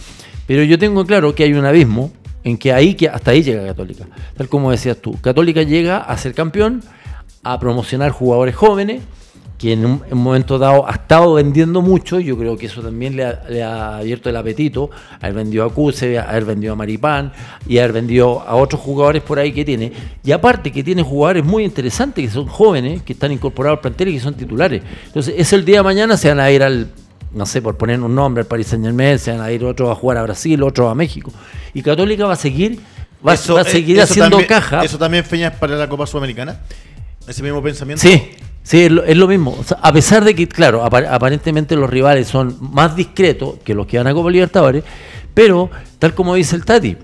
[0.45, 2.11] Pero yo tengo claro que hay un abismo
[2.43, 4.05] en que ahí que hasta ahí llega Católica.
[4.35, 6.81] Tal como decías tú, Católica llega a ser campeón,
[7.43, 9.01] a promocionar jugadores jóvenes,
[9.57, 13.63] que en un, momento dado ha estado vendiendo mucho, yo creo que eso también le
[13.63, 17.31] ha, abierto el apetito, haber vendido a Cuse, haber vendido a Maripán
[17.67, 19.91] y haber vendido a otros jugadores por ahí que tiene.
[20.23, 24.09] Y aparte que tiene jugadores muy interesantes, que son jóvenes, que están incorporados al plantel
[24.09, 24.83] y que son titulares.
[25.07, 26.91] Entonces, es el día de mañana, se van a ir al,
[27.33, 29.89] no sé, por poner un nombre, al Paris Saint Germain, se van a ir otros
[29.89, 31.31] a jugar a Brasil, otros a México.
[31.73, 32.79] Y Católica va a seguir,
[33.27, 34.83] va, a seguir haciendo caja.
[34.83, 36.59] ¿Eso también es para la Copa Sudamericana?
[37.27, 38.01] ¿Ese mismo pensamiento?
[38.01, 38.31] Sí,
[38.67, 39.57] Sí, es lo, mismo.
[39.81, 44.07] a pesar de que, claro, aparentemente los rivales son más discretos que los que van
[44.07, 44.83] a Copa Libertadores,
[45.33, 46.97] pero, tal como dice el Tati,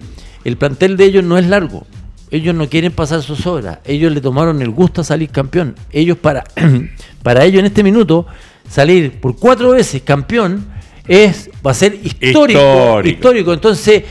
[0.43, 1.87] el plantel de ellos no es largo.
[2.31, 3.79] Ellos no quieren pasar sus obras.
[3.85, 5.75] Ellos le tomaron el gusto a salir campeón.
[5.93, 6.43] Ellos, para,
[7.23, 8.27] para ellos en este minuto,
[8.67, 10.65] salir por cuatro veces campeón
[11.07, 13.01] es va a ser histórico.
[13.05, 13.53] Histórico.
[13.53, 14.03] Entonces,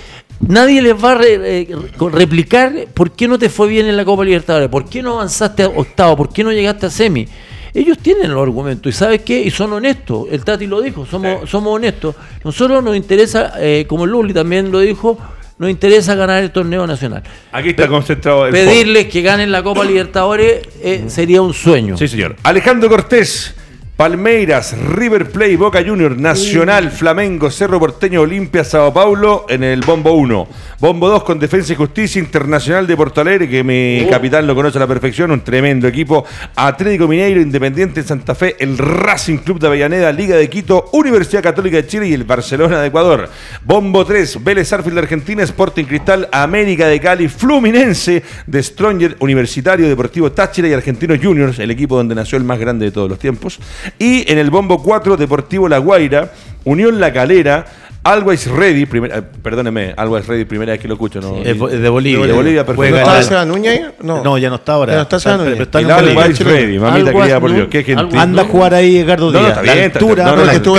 [0.48, 1.68] Nadie les va a eh,
[2.12, 5.62] replicar por qué no te fue bien en la Copa Libertadores, por qué no avanzaste
[5.62, 7.26] a octavo, por qué no llegaste a semi.
[7.74, 9.40] Ellos tienen los argumentos y ¿sabes qué?
[9.40, 10.26] Y son honestos.
[10.30, 12.14] El Tati lo dijo, somos, somos honestos.
[12.44, 15.16] Nosotros nos interesa, eh, como Luli también lo dijo,
[15.58, 17.22] nos interesa ganar el torneo nacional.
[17.52, 21.96] Aquí está concentrado el Pedirles que ganen la Copa Libertadores eh, sería un sueño.
[21.96, 22.36] Sí, señor.
[22.42, 23.54] Alejandro Cortés.
[24.02, 30.10] Palmeiras, River Plate, Boca Juniors, Nacional, Flamengo, Cerro Porteño, Olimpia, Sao Paulo en el Bombo
[30.14, 30.48] 1.
[30.80, 34.10] Bombo 2 con Defensa y Justicia Internacional de Porto Alegre, que mi oh.
[34.10, 36.24] capitán lo conoce a la perfección, un tremendo equipo.
[36.56, 41.76] Atlético Mineiro, Independiente Santa Fe, el Racing Club de Avellaneda, Liga de Quito, Universidad Católica
[41.76, 43.28] de Chile y el Barcelona de Ecuador.
[43.64, 49.88] Bombo 3, Vélez Arfield de Argentina, Sporting Cristal, América de Cali, Fluminense de Stronger, Universitario
[49.88, 53.20] Deportivo Táchira y Argentinos Juniors, el equipo donde nació el más grande de todos los
[53.20, 53.60] tiempos.
[53.98, 56.32] Y en el Bombo 4, Deportivo La Guaira,
[56.64, 57.66] Unión La Calera,
[58.04, 61.20] Always Ready, primera, perdóneme, Always Ready, primera vez que lo escucho.
[61.20, 61.36] ¿no?
[61.36, 62.26] de Bolivia.
[62.26, 62.96] De Bolivia, perfecto.
[62.96, 64.24] ¿No está Núñez No.
[64.24, 64.92] no, ya no está ahora.
[64.92, 65.60] Ya no está Seba Núñez.
[65.60, 67.68] Está, está Always Ready, mamita querida por Dios.
[67.70, 68.18] Qué gentil.
[68.18, 69.42] Anda a jugar ahí Edgardo Díaz.
[69.42, 69.76] No, está bien.
[69.76, 70.76] La altura, no, no, no, estuvo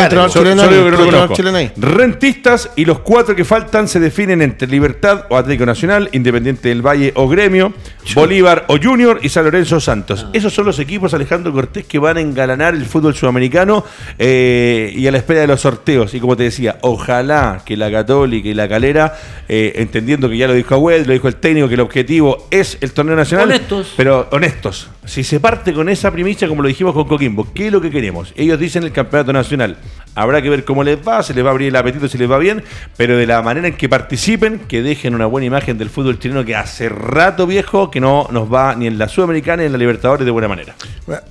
[1.34, 1.72] chileno ahí.
[1.78, 6.82] Rentistas y los cuatro que faltan se definen entre Libertad o Atlético Nacional, Independiente del
[6.86, 7.74] Valle o Gremio,
[8.16, 10.28] Bolívar o Junior y San Lorenzo Santos.
[10.34, 13.86] Esos son los equipos, Alejandro Cortés, que van a engalanar el fútbol sudamericano
[14.20, 16.14] eh, y a la espera de los sorteos.
[16.14, 19.14] Y como te decía, ojalá ojalá que la Católica y la Calera,
[19.48, 22.78] eh, entendiendo que ya lo dijo Agüed, lo dijo el técnico, que el objetivo es
[22.82, 23.50] el torneo nacional.
[23.50, 23.94] Honestos.
[23.96, 24.90] Pero honestos.
[25.06, 27.92] Si se parte con esa primicia, como lo dijimos con Coquimbo, ¿qué es lo que
[27.92, 28.34] queremos?
[28.36, 29.78] Ellos dicen el campeonato nacional.
[30.16, 32.30] Habrá que ver cómo les va, se les va a abrir el apetito si les
[32.30, 32.64] va bien,
[32.98, 36.46] pero de la manera en que participen, que dejen una buena imagen del fútbol chileno
[36.46, 39.78] que hace rato viejo que no nos va ni en la Sudamericana ni en la
[39.78, 40.76] Libertadores de buena manera.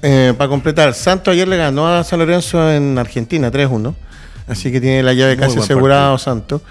[0.02, 3.94] Eh, para completar, Santos ayer le ganó a San Lorenzo en Argentina 3-1,
[4.46, 6.62] así que tiene la llave casi asegurado Santos.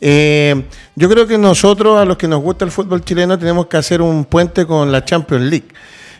[0.00, 0.64] Eh,
[0.96, 4.02] yo creo que nosotros, a los que nos gusta el fútbol chileno, tenemos que hacer
[4.02, 5.68] un puente con la Champions League.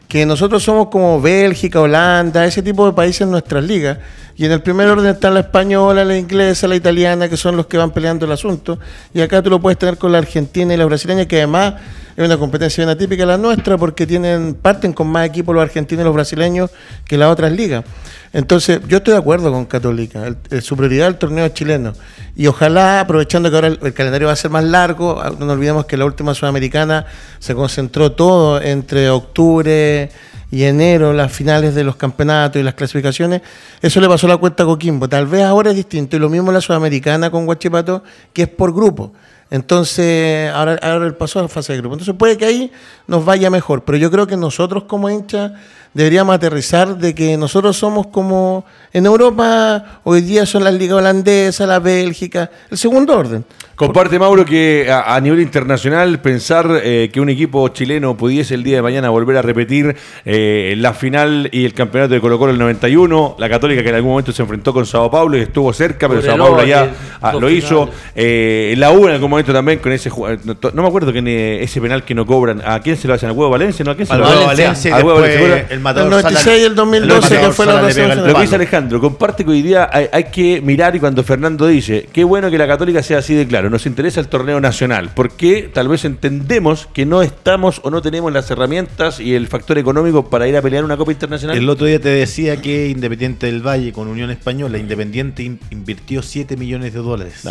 [0.08, 3.98] Que nosotros somos como Bélgica, Holanda, ese tipo de países en nuestras ligas.
[4.36, 7.66] Y en el primer orden está la española, la inglesa, la italiana, que son los
[7.66, 8.78] que van peleando el asunto.
[9.12, 11.74] Y acá tú lo puedes tener con la argentina y la brasileña, que además
[12.16, 16.02] es una competencia bien atípica la nuestra, porque tienen parten con más equipos los argentinos
[16.02, 16.70] y los brasileños
[17.04, 17.84] que las otras ligas.
[18.32, 21.92] Entonces, yo estoy de acuerdo con Católica, el, su prioridad el torneo chileno.
[22.36, 25.86] Y ojalá, aprovechando que ahora el, calendario va a ser más largo, ah, no olvidemos
[25.86, 27.06] que la última sudamericana
[27.38, 30.10] se concentró todo entre octubre
[30.50, 33.42] y enero, las finales de los campeonatos y las clasificaciones.
[33.82, 35.08] Eso le pasó la cuenta a Coquimbo.
[35.08, 38.72] Tal vez ahora es distinto, y lo mismo la sudamericana con Guachipato, que es por
[38.72, 39.12] grupo.
[39.54, 41.94] Entonces, ahora, ahora el paso a la fase de grupo.
[41.94, 42.72] Entonces, puede que ahí
[43.06, 43.84] nos vaya mejor.
[43.84, 45.52] Pero yo creo que nosotros, como hinchas,
[45.92, 48.64] deberíamos aterrizar de que nosotros somos como
[48.94, 53.44] en Europa, hoy día son las ligas holandesas, la Bélgica, el segundo orden.
[53.74, 58.76] Comparte, Mauro, que a, nivel internacional pensar eh, que un equipo chileno pudiese el día
[58.76, 62.58] de mañana volver a repetir eh, la final y el campeonato de Colo Colo el
[62.58, 66.08] 91, la Católica que en algún momento se enfrentó con Sao Paulo y estuvo cerca,
[66.08, 66.88] pero Sao Paulo ya
[67.20, 67.90] ah, lo hizo.
[68.14, 71.80] Eh, la U en algún momento también con ese no, no me acuerdo que ese
[71.80, 73.30] penal que no cobran, ¿a quién se lo hacen?
[73.30, 73.84] ¿Al huevo Valencia?
[73.84, 73.90] ¿No?
[73.90, 74.46] ¿A quién se lo hacen?
[74.46, 75.66] Valencia, Al huevo Valencia.
[75.70, 79.50] El, el 96 y el 2012 que fue la Lo que dice Alejandro, comparte que
[79.50, 83.02] hoy día hay, hay que mirar y cuando Fernando dice, qué bueno que la Católica
[83.02, 87.22] sea así de claro, nos interesa el torneo nacional, porque tal vez entendemos que no
[87.22, 90.96] estamos o no tenemos las herramientas y el factor económico para ir a pelear una
[90.96, 91.56] Copa Internacional.
[91.56, 96.56] El otro día te decía que Independiente del Valle con Unión Española, Independiente invirtió 7
[96.56, 97.42] millones de dólares.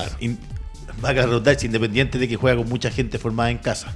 [1.04, 3.96] va a Independiente de que juega con mucha gente formada en casa.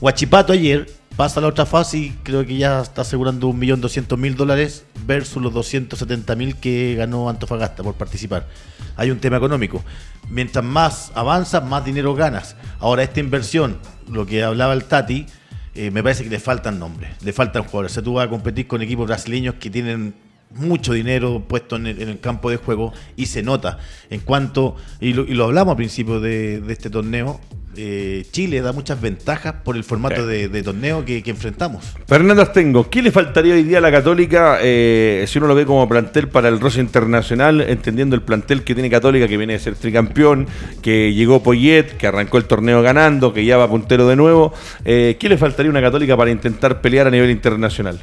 [0.00, 0.86] Huachipato ayer
[1.16, 5.52] pasa a la otra fase y creo que ya está asegurando 1.200.000 dólares versus los
[5.52, 8.48] 270.000 que ganó Antofagasta por participar.
[8.96, 9.84] Hay un tema económico.
[10.28, 12.56] Mientras más avanzas, más dinero ganas.
[12.80, 13.78] Ahora, esta inversión,
[14.10, 15.26] lo que hablaba el Tati,
[15.74, 17.92] eh, me parece que le faltan nombres, le faltan jugadores.
[17.92, 20.14] O sea, tú vas a competir con equipos brasileños que tienen
[20.54, 23.78] mucho dinero puesto en el, campo de juego y se nota.
[24.10, 27.40] En cuanto, y lo, hablamos al principio de este torneo,
[27.76, 31.84] eh, Chile da muchas ventajas por el formato de, torneo que, enfrentamos.
[32.06, 35.66] Fernando Astengo, ¿qué le faltaría hoy día a la Católica eh, si uno lo ve
[35.66, 39.58] como plantel para el Rosa Internacional, entendiendo el plantel que tiene Católica, que viene de
[39.58, 40.46] ser tricampeón,
[40.82, 44.52] que llegó Poyet, que arrancó el torneo ganando, que ya va puntero de nuevo?
[44.84, 48.00] Eh, ¿Qué le faltaría a una Católica para intentar pelear a nivel internacional?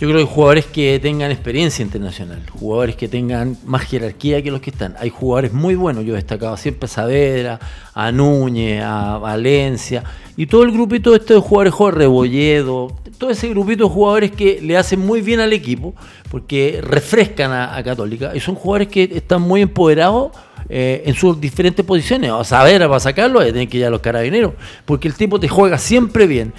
[0.00, 4.60] Yo creo que jugadores que tengan experiencia internacional, jugadores que tengan más jerarquía que los
[4.60, 4.94] que están.
[5.00, 7.58] Hay jugadores muy buenos, yo he destacado siempre a Saavedra,
[7.94, 10.04] a Núñez, a Valencia,
[10.36, 14.60] y todo el grupito este de jugadores, jugadores Rebolledo, todo ese grupito de jugadores que
[14.62, 15.96] le hacen muy bien al equipo,
[16.30, 20.30] porque refrescan a, Católica, y son jugadores que están muy empoderados
[20.68, 22.30] eh, en sus diferentes posiciones.
[22.30, 24.52] A Saavedra para sacarlo, tienen que ir a los carabineros,
[24.84, 26.52] porque el tipo te juega siempre bien.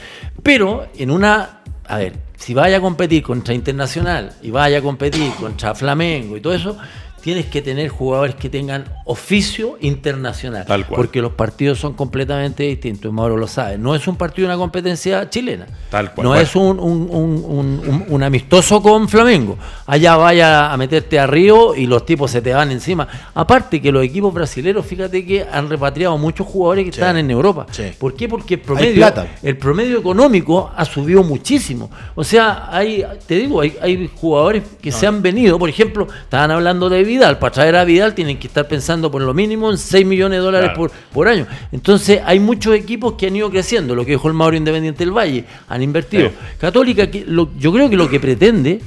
[0.44, 5.32] Pero en una, a ver, si vaya a competir contra Internacional y vaya a competir
[5.34, 6.78] contra Flamengo y todo eso,
[7.22, 10.66] tienes que tener jugadores que tengan oficio internacional.
[10.66, 10.98] Tal cual.
[10.98, 13.12] Porque los partidos son completamente distintos.
[13.12, 13.78] Mauro lo sabe.
[13.78, 15.66] No es un partido de una competencia chilena.
[15.90, 16.28] Tal cual.
[16.28, 19.58] No es un, un, amistoso con Flamengo.
[19.86, 23.08] Allá vaya a meterte a Río y los tipos se te van encima.
[23.34, 27.66] Aparte que los equipos brasileños, fíjate que han repatriado muchos jugadores que están en Europa.
[27.98, 28.28] ¿Por qué?
[28.28, 29.14] Porque el promedio,
[29.44, 31.90] el promedio económico ha subido muchísimo.
[32.16, 35.58] O sea, hay, te digo, hay, hay jugadores que se han venido.
[35.58, 37.39] Por ejemplo, estaban hablando de Vidal.
[37.39, 40.43] Para traer a Vidal tienen que estar pensando por lo mínimo en 6 millones de
[40.45, 41.45] dólares por, por año.
[41.72, 45.12] Entonces hay muchos equipos que han ido creciendo, lo que dijo el Mauro Independiente del
[45.12, 46.32] Valle, han invertido.
[46.60, 48.82] Católica, yo creo que lo que pretende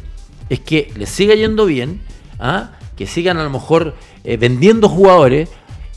[0.49, 2.01] es que les siga yendo bien,
[2.39, 2.71] ¿ah?
[2.97, 3.95] que sigan a lo mejor
[4.25, 5.49] eh, vendiendo jugadores,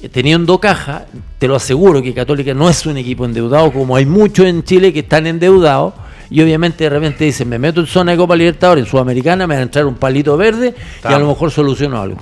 [0.01, 1.05] eh, teniendo caja,
[1.39, 4.91] te lo aseguro que Católica no es un equipo endeudado, como hay muchos en Chile
[4.91, 5.93] que están endeudados
[6.30, 9.55] y obviamente de repente dicen, me meto en zona de Copa Libertadores, en Sudamericana, me
[9.55, 10.73] va a entrar un palito verde
[11.03, 12.19] y a lo mejor soluciono algo.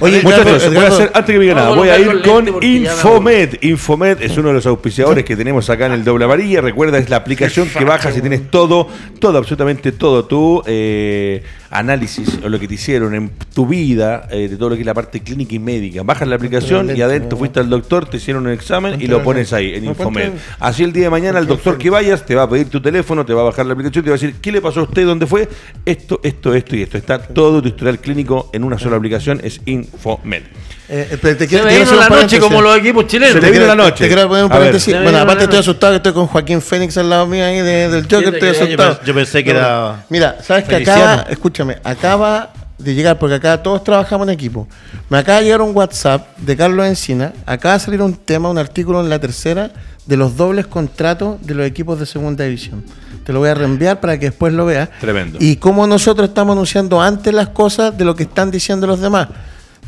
[0.00, 3.56] Oye, muchachos, voy a hacer, antes que me diga nada, voy a ir con Infomed.
[3.62, 6.60] Infomed es uno de los auspiciadores que tenemos acá en el Doble Amarilla.
[6.60, 8.88] Recuerda, es la aplicación que bajas y tienes todo,
[9.18, 10.24] todo, absolutamente todo.
[10.24, 14.74] Tú, eh, análisis o lo que te hicieron en tu vida, eh, de todo lo
[14.74, 16.02] que es la parte clínica y médica.
[16.02, 19.52] Bajas la aplicación y adentro fuiste al doctor, te hicieron un examen y lo pones
[19.52, 20.32] ahí, en Infomed.
[20.58, 23.24] Así el día de mañana el doctor que vayas te va a pedir tu teléfono,
[23.24, 24.82] te va a bajar la aplicación y te va a decir, ¿qué le pasó a
[24.84, 25.06] usted?
[25.06, 25.48] ¿Dónde fue?
[25.86, 26.98] Esto, esto, esto y esto.
[26.98, 30.42] Está todo tu historial clínico en una sola aplicación, es Infomed.
[30.92, 33.34] Eh, te quiero, se me la noche como los equipos chilenos.
[33.34, 34.04] Se te vino la noche.
[34.04, 34.92] Te quiero poner un paréntesis.
[35.00, 38.34] Bueno, aparte estoy asustado que estoy con Joaquín Fénix al lado mío ahí del Joker,
[38.34, 39.00] estoy asustado.
[39.04, 40.04] Yo pensé que era...
[40.08, 44.66] Mira, ¿sabes que acaba, escúchame, acaba de llegar, porque acá todos trabajamos en equipo.
[45.08, 48.58] Me acaba de llegar un WhatsApp de Carlos Encina, acaba de salir un tema, un
[48.58, 49.70] artículo en la tercera
[50.06, 52.84] de los dobles contratos de los equipos de segunda división.
[53.24, 54.88] Te lo voy a reenviar para que después lo veas.
[54.98, 55.38] Tremendo.
[55.40, 59.28] Y cómo nosotros estamos anunciando antes las cosas de lo que están diciendo los demás.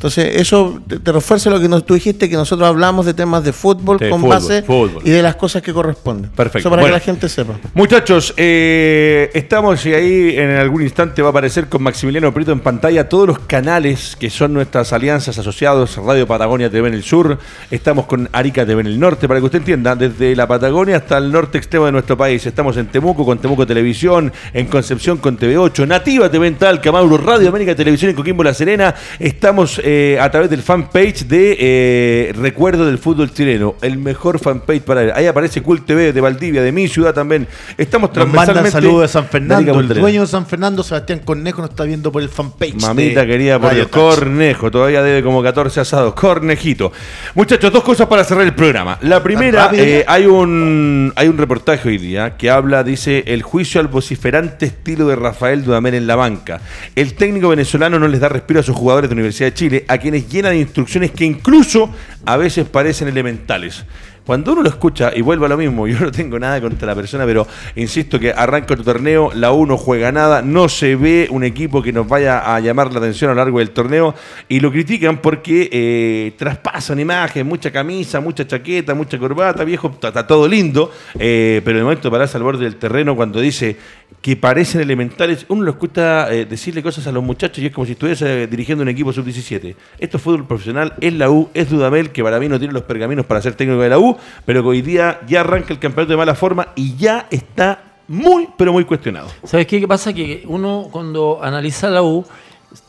[0.03, 3.53] Entonces, eso te, refuerza lo que nos, tú dijiste, que nosotros hablamos de temas de
[3.53, 4.65] fútbol con base
[5.05, 6.29] y de las cosas que corresponden.
[6.33, 6.59] Perfecto.
[6.59, 7.55] Eso para que la gente sepa.
[7.73, 12.59] Muchachos, eh, estamos y ahí en algún instante va a aparecer con Maximiliano Prieto en
[12.59, 17.39] pantalla todos los canales que son nuestras alianzas asociados, Radio Patagonia TV en el sur,
[17.71, 21.17] estamos con Arica TV en el norte, para que usted entienda, desde la Patagonia hasta
[21.19, 22.45] el norte extremo de nuestro país.
[22.45, 27.19] Estamos en Temuco con Temuco Televisión, en Concepción con TV8, Nativa TV en Talca, Mauro,
[27.19, 28.97] Radio América Televisión en Coquimbo La Serena.
[29.21, 34.83] Estamos eh, a través del fanpage de eh, Recuerdo del Fútbol Chileno, el mejor fanpage
[34.83, 35.13] para él.
[35.15, 37.47] Ahí aparece Cool TV de Valdivia, de mi ciudad también.
[37.77, 38.71] Estamos transversalmente.
[38.71, 39.81] saludos de San Fernando.
[39.81, 42.81] El dueño de San Fernando, Sebastián Cornejo, nos está viendo por el fanpage.
[42.81, 44.71] Mamita querida, por el Cornejo.
[44.71, 46.15] Todavía debe como 14 asados.
[46.15, 46.93] Cornejito.
[47.35, 48.99] Muchachos, dos cosas para cerrar el programa.
[49.03, 53.81] La primera, eh, hay, un, hay un reportaje hoy día que habla, dice, el juicio
[53.81, 56.61] al vociferante estilo de Rafael Dudamel en la banca.
[56.95, 59.99] El técnico venezolano no les da respiro a sus jugadores de Universidad de Chile, a
[59.99, 61.91] quienes llena de instrucciones que incluso
[62.25, 63.85] a veces parecen elementales.
[64.25, 66.95] Cuando uno lo escucha y vuelve a lo mismo, yo no tengo nada contra la
[66.95, 71.27] persona, pero insisto que arranca tu torneo, la U no juega nada, no se ve
[71.31, 74.15] un equipo que nos vaya a llamar la atención a lo largo del torneo
[74.49, 80.27] y lo critican porque eh, traspasan imagen, mucha camisa, mucha chaqueta, mucha corbata, viejo, está,
[80.27, 83.77] todo lindo, eh, pero de momento parás al borde del terreno cuando dice
[84.21, 87.87] que parecen elementales, uno lo escucha eh, decirle cosas a los muchachos y es como
[87.87, 89.75] si estuviese dirigiendo un equipo sub-17.
[89.99, 92.85] Esto es fútbol profesional, es la U, es Dudamel, que para mí no tiene los
[92.85, 94.12] pergaminos para ser técnico de la U,
[94.45, 98.49] pero que hoy día ya arranca el campeonato de mala forma y ya está muy,
[98.57, 99.29] pero muy cuestionado.
[99.45, 100.13] ¿Sabes qué, pasa?
[100.13, 102.25] Que uno cuando analiza la U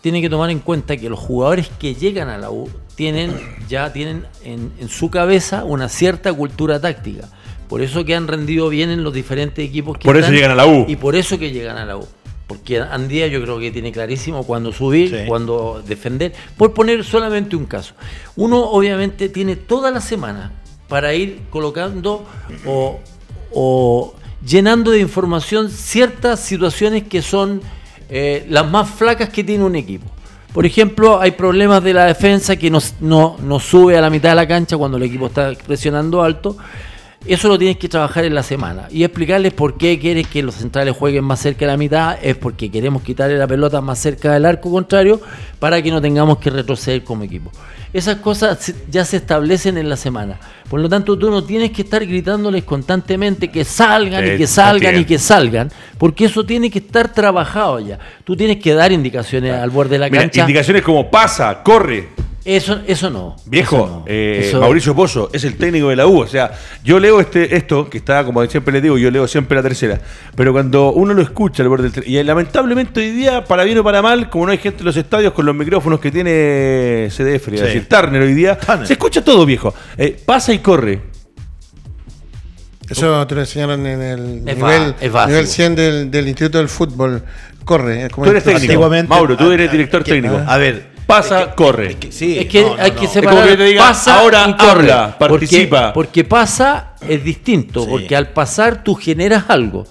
[0.01, 3.31] tiene que tomar en cuenta que los jugadores que llegan a la U tienen
[3.67, 7.27] ya tienen en, en su cabeza una cierta cultura táctica
[7.73, 10.55] por eso que han rendido bien en los diferentes equipos que Por eso llegan a
[10.55, 10.85] la U.
[10.87, 12.05] Y por eso que llegan a la U.
[12.45, 16.33] Porque Andía yo creo que tiene clarísimo cuándo subir, cuándo defender.
[16.55, 17.95] Por poner solamente un caso.
[18.35, 20.51] Uno obviamente tiene toda la semana
[20.87, 22.25] para ir colocando
[22.65, 24.13] o,
[24.45, 27.61] llenando de información ciertas situaciones que son
[28.09, 30.05] eh, las más flacas que tiene un equipo.
[30.53, 34.35] Por ejemplo, hay problemas de la defensa que no, no sube a la mitad de
[34.35, 36.57] la cancha cuando el equipo está presionando alto.
[37.25, 40.55] Eso lo tienes que trabajar en la semana y explicarles por qué quieres que los
[40.55, 42.17] centrales jueguen más cerca de la mitad.
[42.21, 45.21] Es porque queremos quitarle la pelota más cerca del arco contrario
[45.59, 47.49] para que no tengamos que retroceder como equipo.
[47.93, 50.37] Esas cosas ya se establecen en la semana.
[50.67, 54.99] Por lo tanto, tú no tienes que estar gritándoles constantemente que salgan y que salgan
[54.99, 57.99] y que salgan, porque eso tiene que estar trabajado ya.
[58.23, 60.41] Tú tienes que dar indicaciones al borde de la cancha.
[60.41, 62.09] Indicaciones como pasa, corre,
[62.45, 63.37] eso, eso no.
[63.45, 66.19] Viejo, eh, Mauricio Pozo es el técnico de la U.
[66.21, 66.51] O sea,
[66.83, 70.01] yo leo este, esto, que está, como siempre le digo, yo leo siempre la tercera.
[70.35, 73.83] Pero cuando uno lo escucha al borde del Y lamentablemente hoy día, para bien o
[73.83, 77.47] para mal, como no hay gente en los estadios con los micrófonos que tiene CDF,
[77.47, 79.73] es decir, Turner hoy día, se escucha todo, viejo.
[79.97, 81.13] Eh, pasa y corre.
[82.89, 87.23] Eso te lo enseñaron en el nivel, nivel 100 del, del, Instituto del Fútbol.
[87.63, 88.09] Corre.
[88.09, 88.89] Tú eres técnico.
[89.07, 90.41] Mauro, tú eres director técnico.
[90.45, 91.91] A ver, pasa, corre.
[91.91, 93.47] Es que, sí, es que hay que separar.
[93.47, 94.91] Es que diga, pasa ahora y corre.
[94.91, 95.93] habla, participa.
[95.93, 99.85] Porque, pasa es distinto, porque al pasar tú generas algo.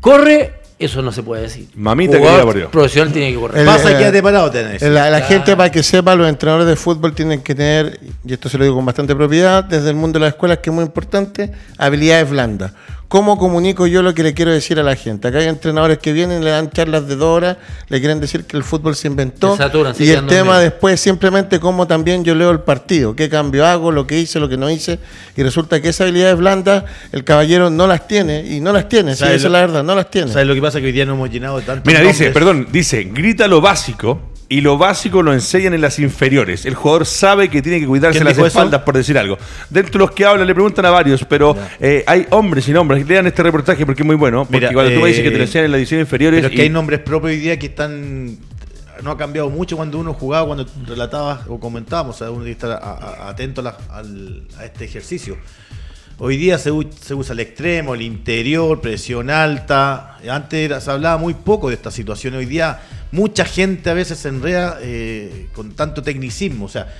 [0.00, 1.68] Corre, eso no se puede decir.
[1.74, 2.70] Mamita por Dios.
[2.70, 3.60] Profesional tiene que correr.
[3.60, 4.80] El, pasa, eh, de parado tenés.
[4.80, 8.48] La, la gente, para que sepa, los entrenadores de fútbol tienen que tener, y esto
[8.48, 10.84] se lo digo con bastante propiedad, desde el mundo de las escuelas, que es muy
[10.84, 12.72] importante, habilidades blandas.
[13.10, 15.26] ¿Cómo comunico yo lo que le quiero decir a la gente?
[15.26, 17.56] Acá hay entrenadores que vienen, le dan charlas de dos horas,
[17.88, 19.58] le quieren decir que el fútbol se inventó.
[19.98, 24.06] y el tema después simplemente cómo también yo leo el partido, qué cambio hago, lo
[24.06, 25.00] que hice, lo que no hice.
[25.36, 29.10] Y resulta que esas habilidades blandas el caballero no las tiene y no las tiene,
[29.10, 30.30] esa es la verdad, no las tiene.
[30.30, 30.78] ¿Sabes lo que pasa?
[30.78, 31.90] Que hoy día no hemos llenado tanto.
[31.90, 36.66] Mira, dice, perdón, dice, grita lo básico y lo básico lo enseñan en las inferiores.
[36.66, 39.38] El jugador sabe que tiene que cuidarse las espaldas, por decir algo.
[39.70, 43.06] Dentro de los que hablan le preguntan a varios, pero eh, hay hombres y nombres.
[43.06, 44.44] Lean este reportaje porque es muy bueno.
[44.44, 46.42] Porque cuando tú me dices que te lo enseñan en las ediciones inferiores.
[46.42, 48.38] Pero que hay nombres propios hoy día que están
[49.04, 52.56] no ha cambiado mucho cuando uno jugaba, cuando relatabas o comentábamos, o sea, uno tiene
[52.56, 52.80] que estar
[53.22, 54.02] atento a,
[54.64, 55.38] este ejercicio.
[56.22, 60.18] Hoy día se, usa el extremo, el interior, presión alta.
[60.30, 62.34] Antes se hablaba muy poco de esta situación.
[62.34, 62.78] Hoy día
[63.10, 66.66] mucha gente a veces se enreda eh, con tanto tecnicismo.
[66.66, 66.92] O sea,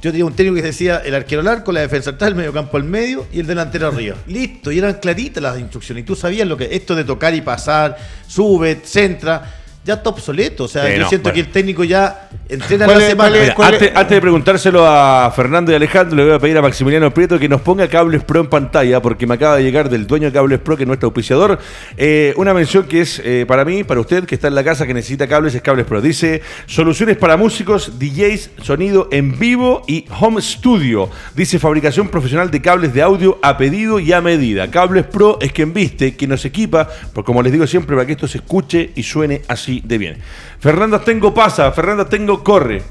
[0.00, 2.54] yo tenía un técnico que decía el arquero al arco, la defensa atrás, el medio
[2.54, 4.16] campo al medio y el delantero arriba.
[4.26, 6.04] Listo, y eran claritas las instrucciones.
[6.04, 10.64] Y tú sabías lo que esto de tocar y pasar, sube, centra ya está obsoleto.
[10.64, 13.36] O sea, yo siento que el técnico ya entrena la semana.
[13.56, 17.48] antes, de preguntárselo a Fernando y Alejandro, le voy a pedir a Maximiliano Prieto que
[17.48, 20.60] nos ponga Cables Pro en pantalla, porque me acaba de llegar del dueño de Cables
[20.60, 21.58] Pro, que es nuestro auspiciador,
[21.96, 24.86] eh, una mención que es eh, para mí, para usted que está en la casa,
[24.86, 26.00] que necesita cables, es Cables Pro.
[26.00, 31.10] Dice, soluciones para músicos, DJs, sonido en vivo y home studio.
[31.34, 34.70] Dice, fabricación profesional de cables de audio a pedido y a medida.
[34.70, 38.12] Cables Pro es quien viste, que nos equipa, porque como les digo siempre, para que
[38.12, 40.18] esto se escuche y suene así de bien.
[40.58, 42.82] Fernando Tengo pasa, Fernando Tengo corre.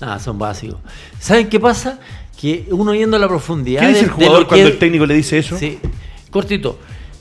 [0.00, 0.78] Ah, son básicos.
[1.18, 1.98] ¿Saben qué pasa?
[2.40, 3.80] Que uno yendo a la profundidad.
[3.80, 5.58] ¿Qué dice el jugador cuando el técnico le dice eso?
[5.58, 5.78] Sí,
[6.30, 6.78] cortito.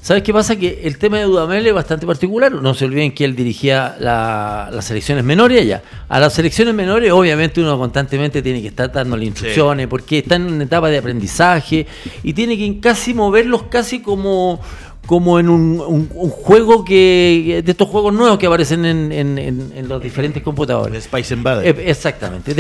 [0.07, 0.55] ¿Sabes qué pasa?
[0.55, 2.49] Que el tema de Dudamel es bastante particular.
[2.53, 5.84] No se olviden que él dirigía las selecciones menores allá.
[6.07, 10.53] A las selecciones menores, obviamente, uno constantemente tiene que estar dándole instrucciones porque están en
[10.53, 11.88] una etapa de aprendizaje
[12.24, 14.61] y tiene que casi moverlos casi como
[15.07, 21.05] como en un, juego que de estos juegos nuevos que aparecen en, los diferentes computadores.
[21.05, 21.79] Spice Invaders.
[21.79, 22.53] Eh, exactamente.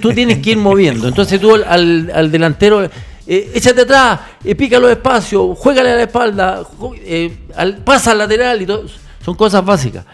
[0.00, 1.08] tú tienes que ir moviendo.
[1.08, 6.62] Entonces tú al, delantero, eh, échate atrás, eh, pica los espacios, juégale a la espalda,
[7.82, 8.84] pasa al lateral y todo.
[9.24, 10.04] Son cosas básicas.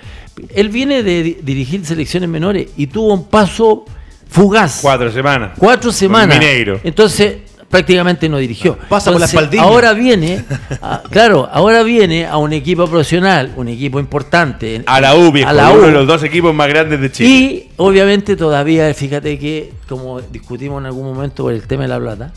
[0.54, 3.84] Él viene de dirigir selecciones menores y tuvo un paso
[4.30, 4.78] fugaz.
[4.80, 5.50] Cuatro semanas.
[5.58, 6.38] Cuatro semanas.
[6.38, 6.80] Mineiro.
[6.84, 7.38] Entonces
[7.72, 8.76] prácticamente no dirigió.
[8.90, 9.62] Pasa por la espaldilla.
[9.62, 10.44] Ahora viene,
[11.10, 14.82] claro, ahora viene a un equipo profesional, un equipo importante.
[14.84, 17.30] A la UBI, a la uno de los dos equipos más grandes de Chile.
[17.30, 21.98] Y obviamente todavía, fíjate que, como discutimos en algún momento por el tema de la
[21.98, 22.32] plata,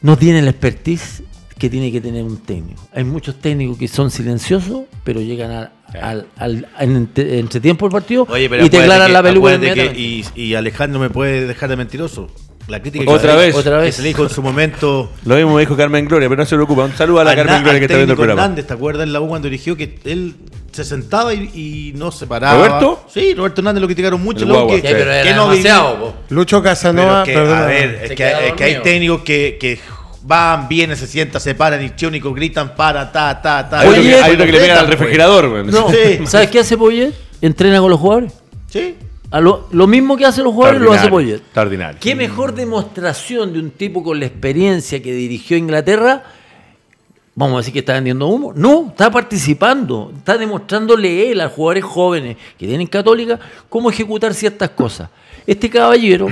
[0.00, 1.24] no tiene la expertise
[1.58, 2.80] que tiene que tener un técnico.
[2.94, 5.70] Hay muchos técnicos que son silenciosos, pero llegan
[6.00, 9.56] al, al, entre, tiempo del partido y te aclaran la peluca.
[9.56, 12.28] y, y Alejandro me puede dejar de mentiroso
[12.68, 13.96] la crítica otra vez, otra vez.
[13.96, 15.10] se le dijo en su momento.
[15.24, 16.84] Lo mismo me dijo Carmen Gloria, pero no se preocupa.
[16.84, 18.42] Un saludo a la Carmen Gloria que está viendo el programa.
[18.42, 20.34] Hernández, ¿te acuerdas en la U cuando dirigió que él
[20.70, 22.56] se sentaba y, no se paraba?
[22.56, 23.06] ¿Roberto?
[23.08, 24.46] Sí, Roberto Hernández lo criticaron mucho.
[24.68, 29.80] que, que no demasiado, Lucho Casanova, pero a ver, es que, hay técnicos que, que
[30.22, 33.80] van, vienen, se sientan, se paran, y chónicos gritan para, ta, ta, ta.
[33.80, 35.64] hay uno que le pegan al refrigerador.
[35.64, 35.88] No,
[36.26, 37.14] ¿sabes qué hace Poyet?
[37.40, 38.32] Entrena con los jugadores.
[38.68, 38.96] Sí
[39.30, 41.36] lo, mismo que hacen los jugadores lo hace Poyet.
[41.36, 42.00] Extraordinario.
[42.00, 46.22] ¿Qué mejor demostración de un tipo con la experiencia que dirigió Inglaterra?
[47.34, 48.52] Vamos a decir que está vendiendo humo.
[48.54, 54.70] No, está participando, está demostrándole él a jugadores jóvenes que tienen católica cómo ejecutar ciertas
[54.70, 55.10] cosas.
[55.46, 56.28] Este caballero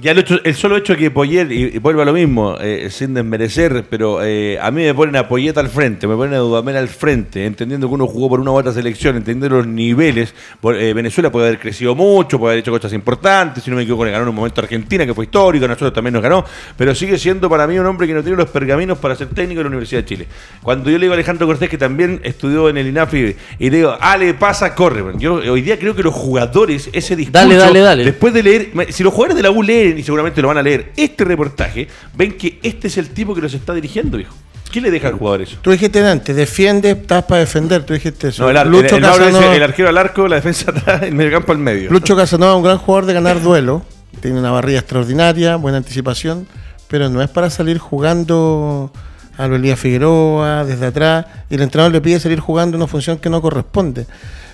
[0.00, 4.22] ya el, solo hecho que Poyet, y, vuelva a lo mismo, eh, sin desmerecer, pero
[4.22, 7.44] eh, a mí me ponen a Poyet al frente, me ponen a Dudamel al frente,
[7.44, 10.34] entendiendo que uno jugó por una u otra selección, entendiendo los niveles.
[10.62, 14.04] Eh, Venezuela puede haber crecido mucho, puede haber hecho cosas importantes, si no me equivoco,
[14.04, 16.44] le ganó en un momento a Argentina, que fue histórico, nosotros también nos ganó,
[16.76, 19.58] pero sigue siendo para mí un hombre que no tiene los pergaminos para ser técnico
[19.58, 20.26] de la Universidad de Chile.
[20.62, 23.76] Cuando yo le digo a Alejandro Cortés, que también estudió en el INAFI, y le
[23.76, 25.04] digo, Ale, pasa, corre.
[25.18, 28.04] Yo hoy día creo que los jugadores, ese discurso, dale, dale, dale.
[28.04, 30.62] después de leer, si los jugadores de la U leen, y seguramente lo van a
[30.62, 34.34] leer este reportaje, ven que este es el tipo que los está dirigiendo, hijo.
[34.70, 35.58] ¿Qué le deja al jugador eso?
[35.60, 38.44] Tú dijiste antes, defiende, estás para defender, tú dijiste eso.
[38.44, 41.90] No, el, el, arquero al arco, la defensa atrás, el mediocampo al medio.
[41.90, 43.82] Lucho Casanova, un gran jugador de ganar duelo,
[44.20, 46.46] tiene una barrilla extraordinaria, buena anticipación,
[46.86, 48.92] pero no es para salir jugando
[49.36, 53.30] a Elías Figueroa desde atrás y el entrenador le pide salir jugando una función que
[53.30, 54.06] no corresponde.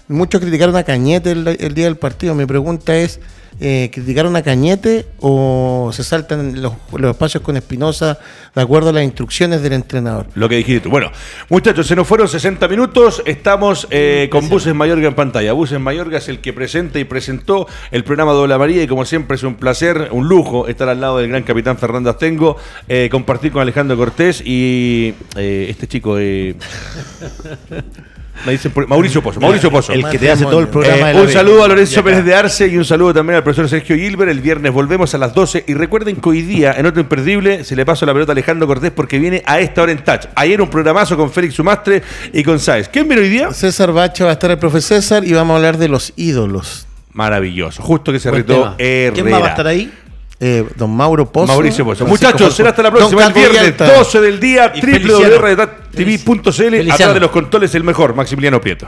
[0.09, 2.35] Muchos criticaron a Cañete el día del partido.
[2.35, 3.21] Mi pregunta es,
[3.59, 6.75] eh, criticaron a Cañete o se saltan los,
[7.09, 8.19] espacios con Espinosa
[8.55, 10.27] de acuerdo a las instrucciones del entrenador?
[10.35, 10.91] Lo que dijiste tú.
[10.91, 11.11] Bueno,
[11.49, 13.23] muchachos, se nos fueron 60 minutos.
[13.25, 15.55] Estamos eh, con Buses Mayorga en pantalla.
[15.55, 19.37] Buses Mayorga es el que presenta y presentó el programa Doble María y como siempre
[19.37, 23.53] es un placer, un lujo estar al lado del gran capitán Fernando Astengo, eh, compartir
[23.53, 26.19] con Alejandro Cortés y este chico...
[28.45, 29.41] Me dicen Mauricio Pozo.
[29.41, 29.93] Mauricio Pozo.
[29.93, 31.13] El que te hace todo el programa.
[31.13, 33.97] Eh, un saludo a Lorenzo Pérez de Arce y un saludo también al profesor Sergio
[33.97, 34.31] Gilbert.
[34.31, 35.65] El viernes volvemos a las 12.
[35.67, 38.67] Y recuerden que hoy día, en otro imperdible, se le pasó la pelota a Alejandro
[38.67, 40.27] Cortés porque viene a esta hora en touch.
[40.35, 42.89] Ayer un programazo con Félix Sumastre y con Sáez.
[42.89, 43.53] ¿Quién viene hoy día?
[43.53, 46.87] César Bacha va a estar el profesor César y vamos a hablar de los ídolos
[47.13, 47.83] Maravilloso.
[47.83, 49.15] Justo que se retó Herrera.
[49.15, 49.91] ¿Quién va a estar ahí?
[50.39, 51.47] Eh, don Mauro Pozo.
[51.47, 52.07] Mauricio Pozo.
[52.07, 53.27] Muchachos, será hasta la próxima.
[53.27, 56.91] El viernes 12 del día, www.tv.cl.
[56.91, 58.87] Atrás de los controles, el mejor, Maximiliano Prieto.